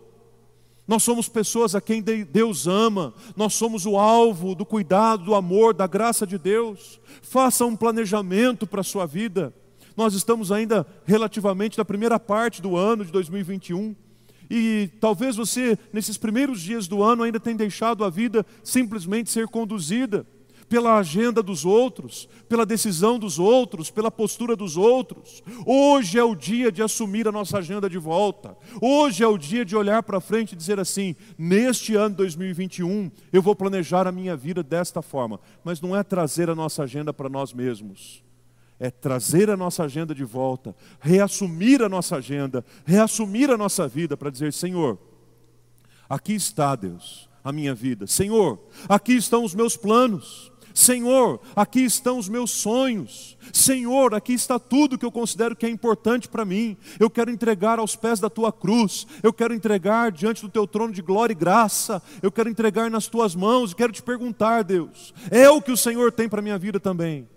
Nós 0.87 1.03
somos 1.03 1.27
pessoas 1.27 1.75
a 1.75 1.81
quem 1.81 2.03
Deus 2.03 2.67
ama, 2.67 3.14
nós 3.35 3.55
somos 3.55 3.87
o 3.87 3.97
alvo 3.97 4.55
do 4.55 4.67
cuidado, 4.67 5.25
do 5.25 5.35
amor, 5.35 5.73
da 5.73 5.87
graça 5.87 6.27
de 6.27 6.37
Deus. 6.37 7.01
Faça 7.23 7.64
um 7.64 7.75
planejamento 7.75 8.67
para 8.67 8.83
a 8.83 8.85
sua 8.85 9.07
vida. 9.07 9.55
Nós 9.97 10.12
estamos 10.12 10.53
ainda 10.53 10.87
relativamente 11.07 11.79
na 11.79 11.85
primeira 11.85 12.21
parte 12.21 12.61
do 12.61 12.77
ano 12.77 13.07
de 13.07 13.11
2021. 13.11 13.97
E 14.51 14.91
talvez 15.01 15.35
você, 15.35 15.79
nesses 15.95 16.19
primeiros 16.19 16.61
dias 16.61 16.87
do 16.87 17.03
ano, 17.03 17.23
ainda 17.23 17.41
tenha 17.41 17.57
deixado 17.57 18.05
a 18.05 18.11
vida 18.11 18.45
simplesmente 18.62 19.31
ser 19.31 19.49
conduzida 19.49 20.27
pela 20.68 20.98
agenda 20.98 21.42
dos 21.42 21.64
outros, 21.64 22.28
pela 22.48 22.66
decisão 22.66 23.18
dos 23.18 23.38
outros, 23.38 23.90
pela 23.90 24.11
postura 24.11 24.54
dos 24.54 24.76
outros. 24.76 25.42
Hoje 25.64 26.18
é 26.18 26.22
o 26.22 26.35
dia 26.35 26.70
de 26.70 26.83
assumir 26.83 27.26
a 27.26 27.33
nossa 27.33 27.59
agenda 27.59 27.88
de 27.88 27.98
volta. 27.98 28.57
Hoje 28.81 29.24
é 29.24 29.26
o 29.26 29.38
dia 29.38 29.64
de 29.64 29.74
olhar 29.74 30.02
para 30.02 30.20
frente 30.20 30.52
e 30.52 30.57
dizer 30.57 30.78
assim: 30.78 31.16
neste 31.37 31.94
ano 31.94 32.14
2021, 32.16 33.11
eu 33.33 33.40
vou 33.40 33.57
planejar 33.57 34.07
a 34.07 34.12
minha 34.12 34.37
vida 34.37 34.62
desta 34.62 35.00
forma. 35.00 35.40
Mas 35.64 35.81
não 35.81 35.96
é 35.96 36.02
trazer 36.02 36.50
a 36.50 36.54
nossa 36.54 36.83
agenda 36.83 37.12
para 37.12 37.28
nós 37.28 37.52
mesmos. 37.52 38.22
É 38.81 38.90
trazer 38.90 39.50
a 39.50 39.57
nossa 39.57 39.83
agenda 39.83 40.14
de 40.14 40.22
volta, 40.22 40.76
reassumir 41.00 41.83
a 41.83 41.88
nossa 41.88 42.16
agenda, 42.16 42.64
reassumir 42.85 43.50
a 43.50 43.57
nossa 43.57 43.88
vida 43.88 44.16
para 44.16 44.31
dizer: 44.31 44.52
Senhor, 44.52 44.98
aqui 46.09 46.35
está, 46.35 46.76
Deus, 46.76 47.28
a 47.42 47.50
minha 47.50 47.74
vida. 47.74 48.07
Senhor, 48.07 48.59
aqui 48.88 49.14
estão 49.14 49.42
os 49.42 49.54
meus 49.54 49.76
planos. 49.76 50.52
Senhor, 50.79 51.41
aqui 51.57 51.81
estão 51.81 52.19
os 52.19 52.29
meus 52.29 52.53
sonhos. 52.53 53.37
Senhor, 53.53 54.14
aqui 54.14 54.33
está 54.33 54.61
tudo 54.61 54.97
que 54.97 55.05
eu 55.05 55.11
considero 55.11 55.57
que 55.57 55.67
é 55.67 55.69
importante 55.69 56.29
para 56.29 56.45
mim. 56.45 56.77
Eu 57.01 57.11
quero 57.11 57.33
entregar 57.33 57.81
aos 57.81 57.97
pés 57.97 58.21
da 58.21 58.31
tua 58.31 58.53
cruz. 58.53 59.05
Eu 59.21 59.33
quero 59.33 59.53
entregar 59.53 60.12
diante 60.12 60.41
do 60.41 60.49
teu 60.49 60.69
trono 60.69 60.93
de 60.93 61.03
glória 61.03 61.33
e 61.33 61.35
graça. 61.35 62.01
Eu 62.23 62.31
quero 62.31 62.49
entregar 62.49 62.88
nas 62.93 63.09
tuas 63.09 63.35
mãos. 63.35 63.73
Eu 63.73 63.77
quero 63.77 63.93
te 63.93 64.01
perguntar, 64.01 64.62
Deus, 64.62 65.12
é 65.33 65.51
o 65.51 65.61
que 65.61 65.73
o 65.73 65.77
Senhor 65.77 66.12
tem 66.12 66.29
para 66.29 66.41
minha 66.41 66.57
vida 66.57 66.79
também? 66.79 67.29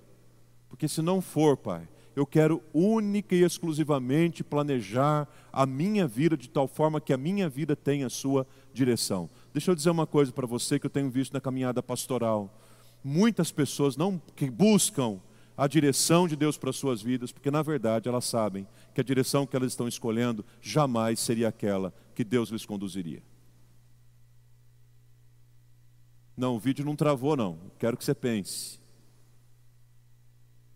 Porque 0.69 0.87
se 0.87 1.01
não 1.01 1.19
for, 1.19 1.57
Pai, 1.57 1.89
eu 2.15 2.27
quero 2.27 2.61
única 2.71 3.33
e 3.33 3.41
exclusivamente 3.41 4.43
planejar 4.43 5.27
a 5.51 5.65
minha 5.65 6.07
vida 6.07 6.37
de 6.37 6.47
tal 6.47 6.67
forma 6.67 7.01
que 7.01 7.11
a 7.11 7.17
minha 7.17 7.49
vida 7.49 7.75
tenha 7.75 8.05
a 8.05 8.09
sua 8.11 8.45
direção. 8.71 9.27
Deixa 9.51 9.71
eu 9.71 9.75
dizer 9.75 9.89
uma 9.89 10.05
coisa 10.05 10.31
para 10.31 10.45
você 10.45 10.77
que 10.77 10.85
eu 10.85 10.91
tenho 10.91 11.09
visto 11.09 11.33
na 11.33 11.41
caminhada 11.41 11.81
pastoral 11.81 12.55
muitas 13.03 13.51
pessoas 13.51 13.95
não 13.95 14.21
que 14.35 14.49
buscam 14.49 15.19
a 15.57 15.67
direção 15.67 16.27
de 16.27 16.35
Deus 16.35 16.57
para 16.57 16.73
suas 16.73 17.01
vidas, 17.01 17.31
porque 17.31 17.51
na 17.51 17.61
verdade 17.61 18.09
elas 18.09 18.25
sabem 18.25 18.67
que 18.93 19.01
a 19.01 19.03
direção 19.03 19.45
que 19.45 19.55
elas 19.55 19.71
estão 19.71 19.87
escolhendo 19.87 20.43
jamais 20.61 21.19
seria 21.19 21.47
aquela 21.47 21.93
que 22.15 22.23
Deus 22.23 22.49
lhes 22.49 22.65
conduziria. 22.65 23.21
Não, 26.35 26.55
o 26.55 26.59
vídeo 26.59 26.83
não 26.83 26.95
travou 26.95 27.35
não. 27.35 27.59
Quero 27.77 27.95
que 27.95 28.03
você 28.03 28.15
pense. 28.15 28.79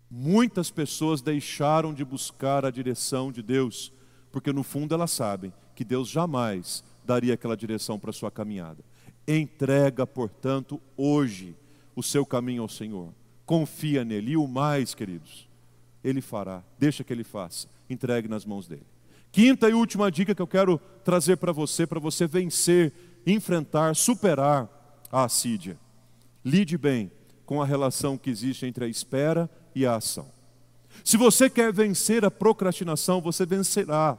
Muitas 0.10 0.70
pessoas 0.70 1.22
deixaram 1.22 1.94
de 1.94 2.06
buscar 2.06 2.64
a 2.66 2.70
direção 2.70 3.32
de 3.32 3.42
Deus, 3.42 3.92
porque 4.32 4.54
no 4.54 4.62
fundo 4.62 4.94
elas 4.94 5.12
sabem 5.12 5.52
que 5.74 5.84
Deus 5.84 6.10
jamais 6.10 6.84
daria 7.04 7.34
aquela 7.34 7.58
direção 7.58 8.00
para 8.00 8.14
sua 8.14 8.30
caminhada. 8.30 8.84
Entrega, 9.28 10.06
portanto, 10.06 10.80
hoje 10.96 11.56
o 11.96 12.04
seu 12.04 12.26
caminho 12.26 12.62
ao 12.62 12.70
Senhor. 12.70 13.14
Confia 13.46 14.04
nele. 14.04 14.32
E 14.32 14.38
o 14.38 14.48
mais, 14.48 14.94
queridos, 14.94 15.48
ele 16.04 16.22
fará. 16.22 16.64
Deixa 16.78 17.04
que 17.04 17.14
ele 17.14 17.24
faça. 17.24 17.68
Entregue 17.90 18.28
nas 18.28 18.46
mãos 18.46 18.68
dele. 18.68 18.86
Quinta 19.32 19.70
e 19.70 19.74
última 19.74 20.10
dica 20.12 20.34
que 20.34 20.42
eu 20.42 20.48
quero 20.48 20.80
trazer 21.04 21.38
para 21.38 21.52
você, 21.52 21.86
para 21.86 22.00
você 22.00 22.26
vencer, 22.26 22.94
enfrentar, 23.26 23.96
superar 23.96 24.70
a 25.12 25.26
assídia. 25.26 25.78
Lide 26.44 26.78
bem 26.78 27.12
com 27.46 27.62
a 27.62 27.66
relação 27.66 28.18
que 28.18 28.30
existe 28.30 28.66
entre 28.66 28.86
a 28.86 28.88
espera 28.88 29.50
e 29.74 29.86
a 29.86 29.96
ação. 29.96 30.28
Se 31.04 31.18
você 31.18 31.50
quer 31.50 31.74
vencer 31.74 32.24
a 32.24 32.32
procrastinação, 32.32 33.20
você 33.20 33.46
vencerá 33.46 34.18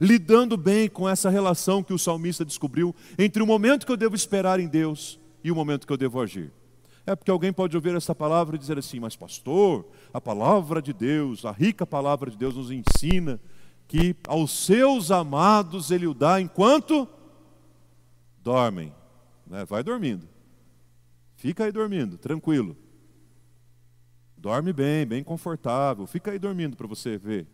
lidando 0.00 0.56
bem 0.56 0.88
com 0.88 1.08
essa 1.08 1.28
relação 1.28 1.82
que 1.82 1.92
o 1.92 1.98
salmista 1.98 2.44
descobriu 2.44 2.94
entre 3.18 3.42
o 3.42 3.46
momento 3.46 3.84
que 3.84 3.92
eu 3.92 3.96
devo 3.96 4.14
esperar 4.14 4.60
em 4.60 4.68
Deus 4.68 5.18
e 5.42 5.50
o 5.50 5.54
momento 5.54 5.86
que 5.86 5.92
eu 5.92 5.96
devo 5.96 6.20
agir. 6.20 6.52
É 7.04 7.16
porque 7.16 7.30
alguém 7.30 7.52
pode 7.52 7.76
ouvir 7.76 7.94
essa 7.96 8.14
palavra 8.14 8.56
e 8.56 8.58
dizer 8.58 8.78
assim: 8.78 9.00
Mas, 9.00 9.16
pastor, 9.16 9.86
a 10.12 10.20
palavra 10.20 10.80
de 10.80 10.92
Deus, 10.92 11.44
a 11.44 11.50
rica 11.50 11.86
palavra 11.86 12.30
de 12.30 12.36
Deus 12.36 12.56
nos 12.56 12.70
ensina 12.70 13.40
que 13.88 14.16
aos 14.26 14.52
seus 14.52 15.10
amados 15.10 15.90
Ele 15.90 16.06
o 16.06 16.14
dá 16.14 16.40
enquanto 16.40 17.08
dormem. 18.42 18.92
Né? 19.46 19.64
Vai 19.64 19.82
dormindo. 19.82 20.28
Fica 21.36 21.64
aí 21.64 21.72
dormindo, 21.72 22.16
tranquilo. 22.16 22.76
Dorme 24.36 24.72
bem, 24.72 25.04
bem 25.04 25.24
confortável. 25.24 26.06
Fica 26.06 26.30
aí 26.30 26.38
dormindo 26.38 26.76
para 26.76 26.86
você 26.86 27.18
ver. 27.18 27.46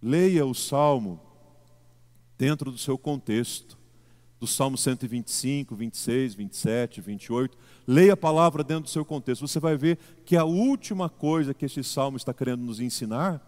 Leia 0.00 0.44
o 0.44 0.54
salmo 0.54 1.20
dentro 2.36 2.70
do 2.70 2.78
seu 2.78 2.98
contexto. 2.98 3.78
Do 4.42 4.46
Salmo 4.48 4.76
125, 4.76 5.72
26, 5.76 6.34
27, 6.34 7.00
28. 7.00 7.56
Leia 7.86 8.14
a 8.14 8.16
palavra 8.16 8.64
dentro 8.64 8.82
do 8.82 8.90
seu 8.90 9.04
contexto. 9.04 9.46
Você 9.46 9.60
vai 9.60 9.76
ver 9.76 9.96
que 10.24 10.36
a 10.36 10.42
última 10.42 11.08
coisa 11.08 11.54
que 11.54 11.64
este 11.64 11.84
salmo 11.84 12.16
está 12.16 12.34
querendo 12.34 12.60
nos 12.60 12.80
ensinar 12.80 13.40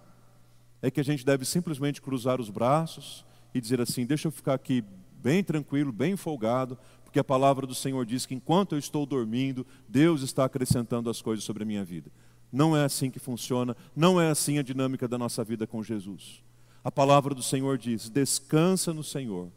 é 0.80 0.92
que 0.92 1.00
a 1.00 1.04
gente 1.04 1.26
deve 1.26 1.44
simplesmente 1.44 2.00
cruzar 2.00 2.40
os 2.40 2.48
braços 2.48 3.24
e 3.52 3.60
dizer 3.60 3.80
assim: 3.80 4.06
deixa 4.06 4.28
eu 4.28 4.32
ficar 4.32 4.54
aqui 4.54 4.84
bem 5.20 5.42
tranquilo, 5.42 5.90
bem 5.90 6.16
folgado, 6.16 6.78
porque 7.02 7.18
a 7.18 7.24
palavra 7.24 7.66
do 7.66 7.74
Senhor 7.74 8.06
diz 8.06 8.24
que 8.24 8.36
enquanto 8.36 8.76
eu 8.76 8.78
estou 8.78 9.04
dormindo, 9.04 9.66
Deus 9.88 10.22
está 10.22 10.44
acrescentando 10.44 11.10
as 11.10 11.20
coisas 11.20 11.44
sobre 11.44 11.64
a 11.64 11.66
minha 11.66 11.84
vida. 11.84 12.08
Não 12.52 12.76
é 12.76 12.84
assim 12.84 13.10
que 13.10 13.18
funciona, 13.18 13.76
não 13.96 14.20
é 14.20 14.30
assim 14.30 14.58
a 14.60 14.62
dinâmica 14.62 15.08
da 15.08 15.18
nossa 15.18 15.42
vida 15.42 15.66
com 15.66 15.82
Jesus. 15.82 16.40
A 16.84 16.92
palavra 16.92 17.34
do 17.34 17.42
Senhor 17.42 17.78
diz: 17.78 18.08
descansa 18.08 18.94
no 18.94 19.02
Senhor 19.02 19.50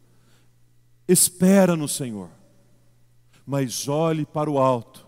espera 1.07 1.75
no 1.75 1.87
Senhor, 1.87 2.29
mas 3.45 3.87
olhe 3.87 4.25
para 4.25 4.49
o 4.49 4.59
alto, 4.59 5.07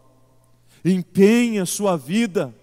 empenhe 0.84 1.60
a 1.60 1.66
sua 1.66 1.98
vida 1.98 2.56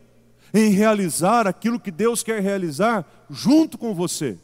em 0.55 0.71
realizar 0.71 1.47
aquilo 1.47 1.79
que 1.79 1.91
Deus 1.91 2.23
quer 2.23 2.41
realizar 2.43 3.07
junto 3.29 3.77
com 3.77 3.95
você. 3.95 4.39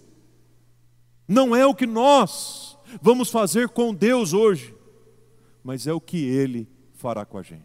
Não 1.27 1.57
é 1.57 1.65
o 1.65 1.75
que 1.75 1.87
nós 1.87 2.77
vamos 3.01 3.31
fazer 3.31 3.69
com 3.71 3.95
Deus 3.95 4.35
hoje, 4.35 4.75
mas 5.65 5.87
é 5.87 5.93
o 5.93 6.01
que 6.01 6.19
Ele 6.19 6.69
fará 6.93 7.25
com 7.25 7.39
a 7.39 7.43
gente. 7.43 7.63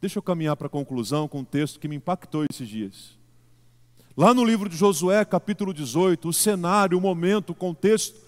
Deixa 0.00 0.18
eu 0.18 0.22
caminhar 0.22 0.56
para 0.56 0.66
a 0.66 0.70
conclusão 0.70 1.26
com 1.26 1.40
um 1.40 1.44
texto 1.44 1.80
que 1.80 1.88
me 1.88 1.96
impactou 1.96 2.44
esses 2.48 2.68
dias. 2.68 3.18
Lá 4.16 4.32
no 4.32 4.44
livro 4.44 4.68
de 4.68 4.76
Josué, 4.76 5.24
capítulo 5.24 5.74
18, 5.74 6.28
o 6.28 6.32
cenário, 6.32 6.96
o 6.96 7.00
momento, 7.00 7.50
o 7.50 7.54
contexto 7.54 8.23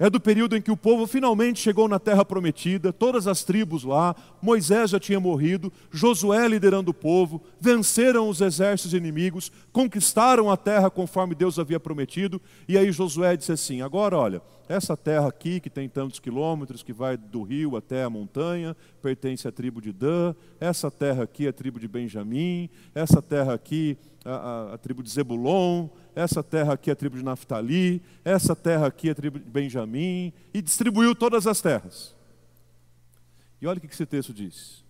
é 0.00 0.08
do 0.08 0.18
período 0.18 0.56
em 0.56 0.62
que 0.62 0.70
o 0.70 0.76
povo 0.76 1.06
finalmente 1.06 1.60
chegou 1.60 1.86
na 1.86 1.98
terra 1.98 2.24
prometida, 2.24 2.90
todas 2.90 3.26
as 3.26 3.44
tribos 3.44 3.84
lá, 3.84 4.16
Moisés 4.40 4.90
já 4.90 4.98
tinha 4.98 5.20
morrido, 5.20 5.70
Josué 5.90 6.48
liderando 6.48 6.90
o 6.90 6.94
povo, 6.94 7.42
venceram 7.60 8.26
os 8.26 8.40
exércitos 8.40 8.94
inimigos, 8.94 9.52
conquistaram 9.70 10.50
a 10.50 10.56
terra 10.56 10.88
conforme 10.88 11.34
Deus 11.34 11.58
havia 11.58 11.78
prometido, 11.78 12.40
e 12.66 12.78
aí 12.78 12.90
Josué 12.90 13.36
disse 13.36 13.52
assim: 13.52 13.82
agora 13.82 14.16
olha, 14.16 14.42
essa 14.66 14.96
terra 14.96 15.28
aqui, 15.28 15.60
que 15.60 15.68
tem 15.68 15.86
tantos 15.86 16.18
quilômetros, 16.18 16.82
que 16.82 16.94
vai 16.94 17.18
do 17.18 17.42
rio 17.42 17.76
até 17.76 18.02
a 18.02 18.08
montanha, 18.08 18.74
pertence 19.02 19.46
à 19.46 19.52
tribo 19.52 19.82
de 19.82 19.92
Dan, 19.92 20.34
essa 20.58 20.90
terra 20.90 21.24
aqui 21.24 21.44
é 21.44 21.50
a 21.50 21.52
tribo 21.52 21.78
de 21.78 21.86
Benjamim, 21.86 22.70
essa 22.94 23.20
terra 23.20 23.52
aqui 23.52 23.98
a, 24.24 24.30
a, 24.30 24.74
a, 24.74 24.78
tribo 24.78 25.02
de 25.02 25.10
Zebulon, 25.10 25.88
essa 26.20 26.42
terra 26.42 26.74
aqui 26.74 26.90
é 26.90 26.92
a 26.92 26.96
tribo 26.96 27.16
de 27.16 27.24
Naftali, 27.24 28.02
essa 28.24 28.54
terra 28.54 28.86
aqui 28.86 29.08
é 29.08 29.12
a 29.12 29.14
tribo 29.14 29.38
de 29.38 29.44
Benjamim, 29.44 30.32
e 30.52 30.62
distribuiu 30.62 31.14
todas 31.14 31.46
as 31.46 31.60
terras. 31.60 32.14
E 33.60 33.66
olha 33.66 33.78
o 33.78 33.80
que 33.80 33.86
esse 33.86 34.06
texto 34.06 34.32
diz. 34.32 34.84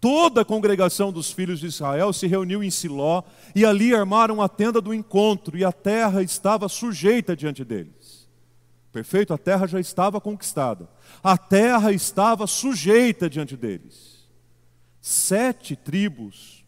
Toda 0.00 0.42
a 0.42 0.44
congregação 0.44 1.12
dos 1.12 1.30
filhos 1.30 1.60
de 1.60 1.66
Israel 1.66 2.12
se 2.12 2.26
reuniu 2.26 2.62
em 2.62 2.70
Siló, 2.70 3.22
e 3.54 3.64
ali 3.64 3.94
armaram 3.94 4.40
a 4.40 4.48
tenda 4.48 4.80
do 4.80 4.94
encontro, 4.94 5.56
e 5.56 5.64
a 5.64 5.72
terra 5.72 6.22
estava 6.22 6.68
sujeita 6.68 7.36
diante 7.36 7.64
deles. 7.64 8.28
Perfeito? 8.92 9.34
A 9.34 9.38
terra 9.38 9.66
já 9.66 9.78
estava 9.78 10.20
conquistada. 10.20 10.88
A 11.22 11.36
terra 11.36 11.92
estava 11.92 12.46
sujeita 12.46 13.28
diante 13.28 13.56
deles. 13.56 14.26
Sete 15.00 15.76
tribos 15.76 16.64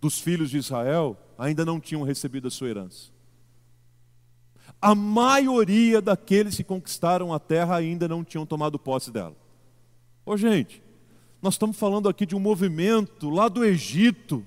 dos 0.00 0.18
filhos 0.18 0.50
de 0.50 0.58
Israel 0.58 1.16
ainda 1.40 1.64
não 1.64 1.80
tinham 1.80 2.02
recebido 2.02 2.48
a 2.48 2.50
sua 2.50 2.68
herança. 2.68 3.08
A 4.80 4.94
maioria 4.94 6.00
daqueles 6.00 6.54
que 6.56 6.62
conquistaram 6.62 7.32
a 7.32 7.38
terra 7.38 7.76
ainda 7.76 8.06
não 8.06 8.22
tinham 8.22 8.44
tomado 8.44 8.78
posse 8.78 9.10
dela. 9.10 9.34
Ô 10.24 10.36
gente, 10.36 10.82
nós 11.40 11.54
estamos 11.54 11.78
falando 11.78 12.08
aqui 12.10 12.26
de 12.26 12.36
um 12.36 12.40
movimento 12.40 13.30
lá 13.30 13.48
do 13.48 13.64
Egito, 13.64 14.44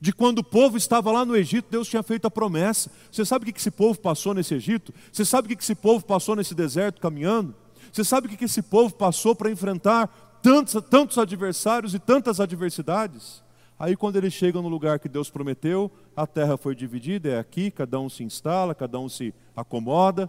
de 0.00 0.10
quando 0.12 0.38
o 0.38 0.44
povo 0.44 0.78
estava 0.78 1.12
lá 1.12 1.24
no 1.24 1.36
Egito, 1.36 1.70
Deus 1.70 1.86
tinha 1.86 2.02
feito 2.02 2.26
a 2.26 2.30
promessa. 2.30 2.90
Você 3.10 3.24
sabe 3.26 3.48
o 3.48 3.52
que 3.52 3.60
esse 3.60 3.70
povo 3.70 4.00
passou 4.00 4.32
nesse 4.32 4.54
Egito? 4.54 4.92
Você 5.12 5.26
sabe 5.26 5.52
o 5.52 5.56
que 5.56 5.62
esse 5.62 5.74
povo 5.74 6.04
passou 6.04 6.34
nesse 6.34 6.54
deserto 6.54 7.00
caminhando? 7.00 7.54
Você 7.92 8.02
sabe 8.02 8.26
o 8.26 8.30
que 8.30 8.44
esse 8.46 8.62
povo 8.62 8.94
passou 8.94 9.34
para 9.34 9.50
enfrentar 9.50 10.40
tantos, 10.42 10.82
tantos 10.88 11.18
adversários 11.18 11.94
e 11.94 11.98
tantas 11.98 12.40
adversidades? 12.40 13.42
Aí, 13.78 13.96
quando 13.96 14.14
eles 14.14 14.32
chegam 14.32 14.62
no 14.62 14.68
lugar 14.68 15.00
que 15.00 15.08
Deus 15.08 15.28
prometeu, 15.28 15.90
a 16.16 16.26
terra 16.26 16.56
foi 16.56 16.74
dividida, 16.74 17.30
é 17.30 17.38
aqui, 17.38 17.70
cada 17.70 17.98
um 17.98 18.08
se 18.08 18.22
instala, 18.22 18.74
cada 18.74 18.98
um 18.98 19.08
se 19.08 19.34
acomoda. 19.56 20.28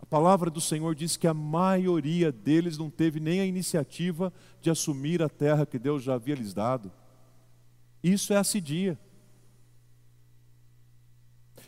A 0.00 0.06
palavra 0.06 0.50
do 0.50 0.60
Senhor 0.60 0.94
diz 0.94 1.16
que 1.16 1.26
a 1.26 1.34
maioria 1.34 2.32
deles 2.32 2.76
não 2.78 2.90
teve 2.90 3.20
nem 3.20 3.40
a 3.40 3.46
iniciativa 3.46 4.32
de 4.60 4.70
assumir 4.70 5.22
a 5.22 5.28
terra 5.28 5.66
que 5.66 5.78
Deus 5.78 6.02
já 6.02 6.14
havia 6.14 6.34
lhes 6.34 6.52
dado. 6.52 6.90
Isso 8.02 8.32
é 8.32 8.36
assidia. 8.36 8.98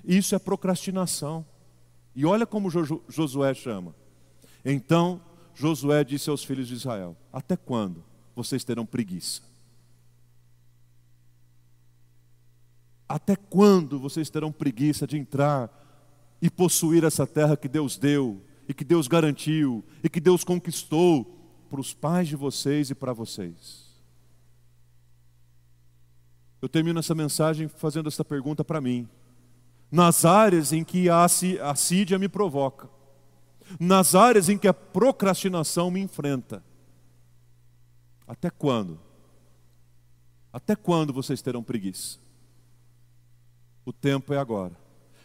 Isso 0.05 0.35
é 0.35 0.39
procrastinação. 0.39 1.47
E 2.15 2.27
olha 2.27 2.47
como 2.47 2.71
Josué 3.09 3.55
chama. 3.55 3.95
Então 4.65 5.21
Josué 5.55 6.03
disse 6.05 6.29
aos 6.29 6.43
filhos 6.43 6.69
de 6.69 6.75
Israel: 6.75 7.17
Até 7.33 7.57
quando 7.57 8.05
vocês 8.35 8.65
terão 8.65 8.85
preguiça? 8.85 9.54
Até 13.09 13.37
quando 13.37 13.99
vocês 13.99 14.31
terão 14.31 14.51
preguiça 14.51 15.07
de 15.07 15.19
entrar 15.19 15.71
e 16.41 16.51
possuir 16.51 17.05
essa 17.05 17.27
terra 17.27 17.57
que 17.57 17.69
Deus 17.69 17.97
deu, 17.97 18.43
e 18.69 18.75
que 18.75 18.85
Deus 18.85 19.07
garantiu, 19.07 19.85
e 20.03 20.09
que 20.09 20.21
Deus 20.21 20.43
conquistou 20.43 21.25
para 21.69 21.81
os 21.81 21.93
pais 21.93 22.29
de 22.29 22.37
vocês 22.37 22.91
e 22.91 22.95
para 22.95 23.13
vocês? 23.13 23.85
Eu 26.63 26.69
termino 26.69 26.99
essa 26.99 27.15
mensagem 27.15 27.69
fazendo 27.69 28.09
essa 28.09 28.25
pergunta 28.25 28.65
para 28.65 28.81
mim. 28.81 29.07
Nas 29.91 30.25
áreas 30.25 30.73
em 30.73 30.83
que 30.83 31.11
a 31.11 31.25
assídia 31.25 32.19
me 32.19 32.29
provoca, 32.29 32.89
nas 33.79 34.15
áreas 34.15 34.49
em 34.49 34.57
que 34.57 34.67
a 34.67 34.75
procrastinação 34.75 35.91
me 35.91 36.01
enfrenta, 36.01 36.65
até 38.27 38.49
quando? 38.49 38.99
Até 40.53 40.75
quando 40.75 41.13
vocês 41.13 41.43
terão 41.43 41.63
preguiça? 41.63 42.24
O 43.85 43.93
tempo 43.93 44.33
é 44.33 44.39
agora. 44.39 44.73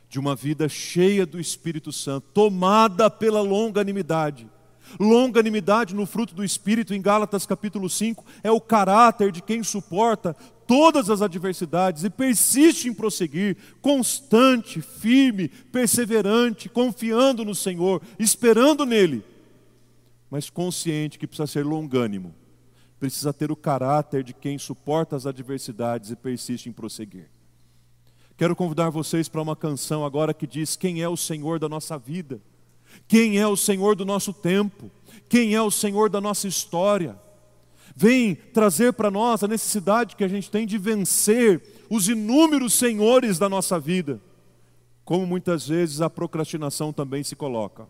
De 0.09 0.19
uma 0.19 0.35
vida 0.35 0.67
cheia 0.67 1.25
do 1.25 1.39
Espírito 1.39 1.91
Santo, 1.91 2.27
tomada 2.33 3.09
pela 3.09 3.41
longanimidade. 3.41 4.49
Longanimidade 4.99 5.93
no 5.93 6.05
fruto 6.05 6.33
do 6.33 6.43
Espírito, 6.43 6.93
em 6.93 7.01
Gálatas 7.01 7.45
capítulo 7.45 7.89
5, 7.89 8.25
é 8.43 8.51
o 8.51 8.59
caráter 8.59 9.31
de 9.31 9.41
quem 9.41 9.61
suporta 9.61 10.35
todas 10.65 11.09
as 11.09 11.21
adversidades 11.21 12.03
e 12.03 12.09
persiste 12.09 12.87
em 12.87 12.93
prosseguir, 12.93 13.57
constante, 13.81 14.81
firme, 14.81 15.47
perseverante, 15.47 16.69
confiando 16.69 17.43
no 17.43 17.55
Senhor, 17.55 18.01
esperando 18.19 18.85
nele, 18.85 19.23
mas 20.29 20.49
consciente 20.49 21.17
que 21.17 21.25
precisa 21.25 21.47
ser 21.47 21.65
longânimo, 21.65 22.35
precisa 22.99 23.33
ter 23.33 23.51
o 23.51 23.55
caráter 23.55 24.23
de 24.23 24.33
quem 24.33 24.59
suporta 24.59 25.15
as 25.15 25.25
adversidades 25.25 26.11
e 26.11 26.15
persiste 26.15 26.69
em 26.69 26.71
prosseguir. 26.71 27.29
Quero 28.39 28.55
convidar 28.55 28.89
vocês 28.89 29.27
para 29.27 29.41
uma 29.41 29.53
canção 29.53 30.05
agora 30.05 30.33
que 30.33 30.47
diz: 30.47 30.77
Quem 30.77 31.01
é 31.01 31.09
o 31.09 31.17
Senhor 31.17 31.59
da 31.59 31.67
nossa 31.67 31.97
vida? 31.97 32.39
Quem 33.05 33.37
é 33.37 33.45
o 33.45 33.57
Senhor 33.57 33.97
do 33.97 34.05
nosso 34.05 34.31
tempo? 34.31 34.89
Quem 35.27 35.55
é 35.55 35.61
o 35.61 35.69
Senhor 35.69 36.09
da 36.09 36.21
nossa 36.21 36.47
história? 36.47 37.19
Vem 37.93 38.35
trazer 38.35 38.93
para 38.93 39.11
nós 39.11 39.43
a 39.43 39.47
necessidade 39.47 40.15
que 40.15 40.23
a 40.23 40.27
gente 40.29 40.49
tem 40.49 40.65
de 40.65 40.77
vencer 40.77 41.61
os 41.89 42.07
inúmeros 42.07 42.75
senhores 42.75 43.37
da 43.37 43.49
nossa 43.49 43.77
vida, 43.77 44.21
como 45.03 45.27
muitas 45.27 45.67
vezes 45.67 45.99
a 45.99 46.09
procrastinação 46.09 46.93
também 46.93 47.25
se 47.25 47.35
coloca. 47.35 47.89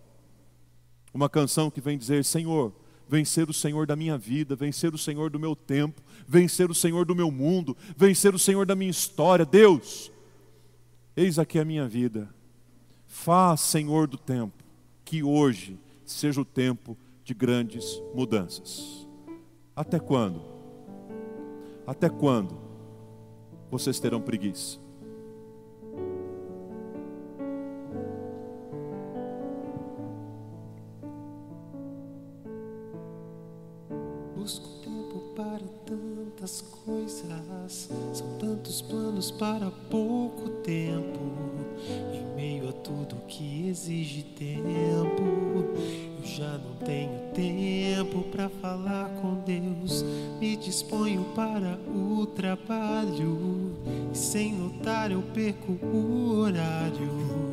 Uma 1.14 1.30
canção 1.30 1.70
que 1.70 1.80
vem 1.80 1.96
dizer: 1.96 2.26
Senhor, 2.26 2.74
vencer 3.08 3.48
o 3.52 3.54
Senhor 3.54 3.86
da 3.86 3.96
minha 3.96 4.18
vida, 4.18 4.56
vencer 4.56 4.96
o 4.96 4.98
Senhor 4.98 5.30
do 5.30 5.40
meu 5.40 5.56
tempo, 5.56 6.02
vencer 6.28 6.72
o 6.72 6.76
Senhor 6.76 7.06
do 7.06 7.14
meu 7.14 7.30
mundo, 7.30 7.78
vencer 7.96 8.34
o 8.34 8.40
Senhor 8.40 8.66
da 8.66 8.76
minha 8.76 8.90
história. 8.90 9.46
Deus, 9.46 10.12
Eis 11.20 11.38
aqui 11.38 11.60
a 11.60 11.66
minha 11.66 11.86
vida. 11.86 12.34
Faz, 13.06 13.60
Senhor 13.60 14.08
do 14.08 14.18
tempo, 14.18 14.64
que 15.04 15.22
hoje 15.22 15.78
seja 16.06 16.40
o 16.40 16.46
tempo 16.46 16.98
de 17.26 17.34
grandes 17.34 18.02
mudanças. 18.16 19.06
Até 19.76 20.00
quando? 20.00 20.42
Até 21.86 22.08
quando 22.08 22.58
vocês 23.70 24.00
terão 24.00 24.22
preguiça? 24.22 24.80
Busco 34.38 34.79
para 35.40 35.64
tantas 35.86 36.62
coisas, 36.86 37.90
são 38.14 38.28
tantos 38.38 38.82
planos 38.82 39.32
para 39.32 39.72
pouco 39.90 40.50
tempo. 40.64 41.18
Em 42.14 42.36
meio 42.36 42.68
a 42.68 42.74
tudo 42.74 43.16
que 43.26 43.70
exige 43.70 44.24
tempo, 44.24 45.24
eu 46.18 46.26
já 46.26 46.58
não 46.58 46.76
tenho 46.86 47.32
tempo 47.34 48.24
para 48.24 48.50
falar 48.50 49.10
com 49.22 49.36
Deus. 49.46 50.04
Me 50.42 50.58
disponho 50.58 51.24
para 51.34 51.80
o 51.88 52.26
trabalho 52.26 53.72
e 54.12 54.18
sem 54.18 54.54
notar 54.54 55.10
eu 55.10 55.22
perco 55.22 55.72
o 55.72 56.40
horário. 56.40 57.49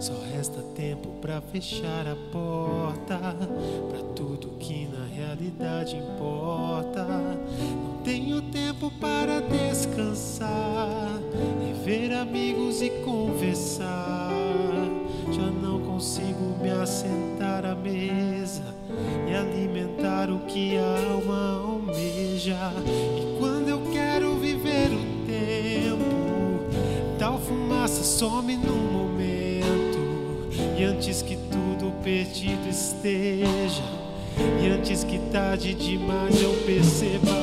Só 0.00 0.14
resta 0.32 0.62
tempo 0.74 1.08
para 1.20 1.40
fechar 1.40 2.06
a 2.06 2.16
porta 2.32 3.18
para 3.18 4.02
tudo 4.14 4.56
que 4.58 4.86
na 4.86 5.06
realidade 5.06 5.96
importa. 5.96 7.04
Não 7.04 8.02
tenho 8.02 8.40
tempo 8.42 8.90
para 9.00 9.40
descansar, 9.40 11.20
rever 11.66 12.16
amigos 12.16 12.80
e 12.82 12.90
conversar. 13.04 14.30
Já 15.32 15.46
não 15.46 15.80
consigo 15.80 16.56
me 16.60 16.70
assentar 16.70 17.64
à 17.64 17.74
mesa 17.74 18.62
e 19.28 19.34
alimentar 19.34 20.30
o 20.30 20.40
que 20.40 20.76
a 20.76 21.12
alma 21.12 21.60
almeja. 21.62 22.72
E 22.86 23.38
quando 23.38 23.68
eu 23.68 23.80
quero 23.92 24.34
viver 24.36 24.88
o 24.88 25.26
tempo, 25.26 26.70
tal 27.18 27.38
fumaça 27.38 28.02
some 28.02 28.56
num 28.56 28.89
antes 31.00 31.22
que 31.22 31.34
tudo 31.34 31.94
perdido 32.04 32.68
esteja, 32.68 33.82
e 34.62 34.66
antes 34.68 35.02
que 35.02 35.18
tarde 35.32 35.72
demais 35.72 36.42
eu 36.42 36.52
perceba 36.66 37.39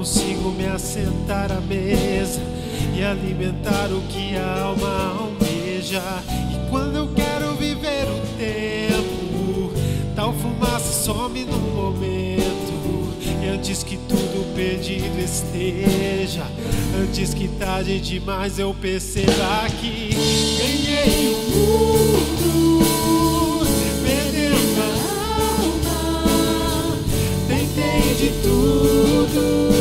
consigo 0.00 0.50
me 0.52 0.64
assentar 0.64 1.52
à 1.52 1.60
mesa 1.60 2.40
e 2.96 3.04
alimentar 3.04 3.90
o 3.92 4.00
que 4.08 4.34
a 4.34 4.62
alma 4.62 5.14
almeja. 5.20 6.00
E 6.50 6.70
quando 6.70 6.96
eu 6.96 7.08
quero 7.08 7.54
viver 7.56 8.06
o 8.08 8.18
tempo, 8.38 9.70
tal 10.16 10.32
fumaça 10.32 11.04
some 11.04 11.44
num 11.44 11.74
momento. 11.74 13.12
E 13.42 13.48
antes 13.48 13.82
que 13.82 13.98
tudo 14.08 14.54
perdido 14.54 15.18
esteja, 15.18 16.46
antes 16.98 17.34
que 17.34 17.46
tarde 17.46 18.00
demais 18.00 18.58
eu 18.58 18.72
perceba 18.72 19.66
que 19.82 20.16
ganhei 20.56 21.34
o 21.34 21.38
mundo, 21.50 22.80
perdendo 24.02 24.80
a 24.80 24.86
alma. 25.52 26.96
Tentei 27.46 28.14
de 28.14 28.30
tudo, 28.42 29.79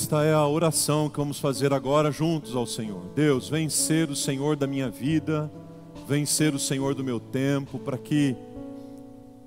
Esta 0.00 0.22
é 0.22 0.32
a 0.32 0.46
oração 0.46 1.10
que 1.10 1.18
vamos 1.18 1.40
fazer 1.40 1.72
agora 1.72 2.12
juntos 2.12 2.54
ao 2.54 2.64
Senhor. 2.64 3.02
Deus, 3.16 3.48
vem 3.48 3.68
ser 3.68 4.08
o 4.08 4.14
Senhor 4.14 4.54
da 4.54 4.64
minha 4.64 4.88
vida, 4.88 5.50
vem 6.06 6.24
ser 6.24 6.54
o 6.54 6.58
Senhor 6.58 6.94
do 6.94 7.02
meu 7.02 7.18
tempo, 7.18 7.80
para 7.80 7.98
que, 7.98 8.36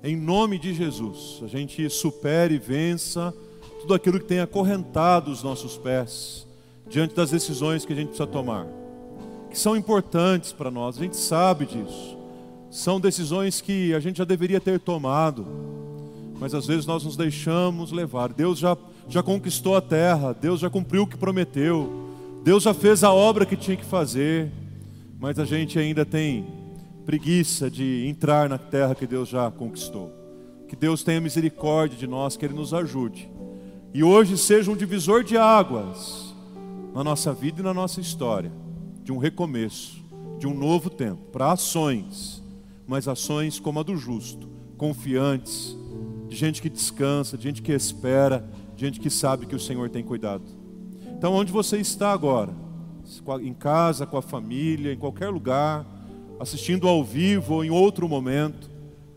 em 0.04 0.14
nome 0.14 0.58
de 0.58 0.74
Jesus, 0.74 1.40
a 1.42 1.46
gente 1.46 1.88
supere 1.88 2.56
e 2.56 2.58
vença 2.58 3.32
tudo 3.80 3.94
aquilo 3.94 4.20
que 4.20 4.26
tem 4.26 4.40
acorrentado 4.40 5.30
os 5.30 5.42
nossos 5.42 5.78
pés 5.78 6.46
diante 6.86 7.14
das 7.14 7.30
decisões 7.30 7.86
que 7.86 7.94
a 7.94 7.96
gente 7.96 8.08
precisa 8.08 8.26
tomar, 8.26 8.66
que 9.50 9.58
são 9.58 9.74
importantes 9.74 10.52
para 10.52 10.70
nós, 10.70 10.98
a 10.98 11.00
gente 11.00 11.16
sabe 11.16 11.64
disso. 11.64 12.18
São 12.70 13.00
decisões 13.00 13.62
que 13.62 13.94
a 13.94 14.00
gente 14.00 14.18
já 14.18 14.24
deveria 14.24 14.60
ter 14.60 14.78
tomado, 14.78 15.46
mas 16.38 16.52
às 16.52 16.66
vezes 16.66 16.84
nós 16.84 17.04
nos 17.04 17.16
deixamos 17.16 17.90
levar. 17.90 18.34
Deus 18.34 18.58
já, 18.58 18.76
já 19.08 19.22
conquistou 19.22 19.76
a 19.76 19.80
terra, 19.80 20.32
Deus 20.32 20.60
já 20.60 20.70
cumpriu 20.70 21.02
o 21.02 21.06
que 21.06 21.16
prometeu, 21.16 22.10
Deus 22.44 22.62
já 22.62 22.74
fez 22.74 23.04
a 23.04 23.12
obra 23.12 23.46
que 23.46 23.56
tinha 23.56 23.76
que 23.76 23.84
fazer, 23.84 24.50
mas 25.20 25.38
a 25.38 25.44
gente 25.44 25.78
ainda 25.78 26.04
tem 26.04 26.46
preguiça 27.04 27.70
de 27.70 28.06
entrar 28.06 28.48
na 28.48 28.58
terra 28.58 28.94
que 28.94 29.06
Deus 29.06 29.28
já 29.28 29.50
conquistou. 29.50 30.12
Que 30.68 30.76
Deus 30.76 31.02
tenha 31.02 31.20
misericórdia 31.20 31.98
de 31.98 32.06
nós, 32.06 32.36
que 32.36 32.44
Ele 32.44 32.54
nos 32.54 32.72
ajude. 32.72 33.28
E 33.92 34.02
hoje 34.02 34.38
seja 34.38 34.70
um 34.70 34.76
divisor 34.76 35.22
de 35.22 35.36
águas 35.36 36.34
na 36.94 37.04
nossa 37.04 37.32
vida 37.32 37.60
e 37.60 37.64
na 37.64 37.74
nossa 37.74 38.00
história, 38.00 38.50
de 39.02 39.12
um 39.12 39.18
recomeço, 39.18 40.02
de 40.38 40.46
um 40.46 40.54
novo 40.54 40.88
tempo, 40.88 41.22
para 41.30 41.52
ações, 41.52 42.42
mas 42.86 43.06
ações 43.06 43.60
como 43.60 43.80
a 43.80 43.82
do 43.82 43.96
justo, 43.96 44.48
confiantes, 44.76 45.76
de 46.28 46.36
gente 46.36 46.62
que 46.62 46.70
descansa, 46.70 47.36
de 47.36 47.44
gente 47.44 47.62
que 47.62 47.72
espera, 47.72 48.48
gente 48.82 48.98
que 48.98 49.10
sabe 49.10 49.46
que 49.46 49.54
o 49.54 49.60
Senhor 49.60 49.88
tem 49.88 50.02
cuidado. 50.02 50.42
Então, 51.16 51.34
onde 51.34 51.52
você 51.52 51.76
está 51.78 52.10
agora? 52.10 52.52
Em 53.40 53.54
casa, 53.54 54.04
com 54.04 54.16
a 54.16 54.22
família, 54.22 54.92
em 54.92 54.96
qualquer 54.96 55.28
lugar, 55.28 55.86
assistindo 56.40 56.88
ao 56.88 57.04
vivo 57.04 57.54
ou 57.54 57.64
em 57.64 57.70
outro 57.70 58.08
momento, 58.08 58.68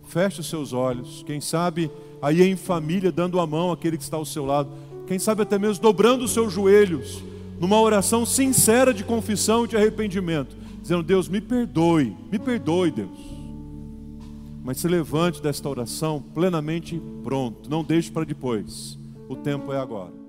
feche 0.08 0.40
os 0.40 0.48
seus 0.48 0.72
olhos. 0.72 1.24
Quem 1.26 1.42
sabe 1.42 1.90
aí 2.22 2.44
em 2.44 2.56
família, 2.56 3.12
dando 3.12 3.40
a 3.40 3.48
mão 3.48 3.72
àquele 3.72 3.98
que 3.98 4.04
está 4.04 4.18
ao 4.18 4.26
seu 4.26 4.46
lado. 4.46 4.70
Quem 5.08 5.18
sabe 5.18 5.42
até 5.42 5.58
mesmo 5.58 5.82
dobrando 5.82 6.26
os 6.26 6.32
seus 6.32 6.54
joelhos, 6.54 7.24
numa 7.60 7.82
oração 7.82 8.24
sincera 8.24 8.94
de 8.94 9.04
confissão 9.04 9.66
e 9.66 9.68
de 9.68 9.76
arrependimento, 9.76 10.56
dizendo: 10.80 11.02
Deus, 11.02 11.28
me 11.28 11.42
perdoe, 11.42 12.16
me 12.32 12.38
perdoe, 12.38 12.92
Deus. 12.92 13.18
Mas 14.64 14.78
se 14.78 14.88
levante 14.88 15.42
desta 15.42 15.68
oração 15.68 16.24
plenamente 16.36 17.02
pronto, 17.24 17.68
não 17.68 17.84
deixe 17.84 18.12
para 18.12 18.26
depois. 18.26 19.04
O 19.28 19.36
tempo 19.36 19.74
é 19.74 19.78
agora. 19.78 20.25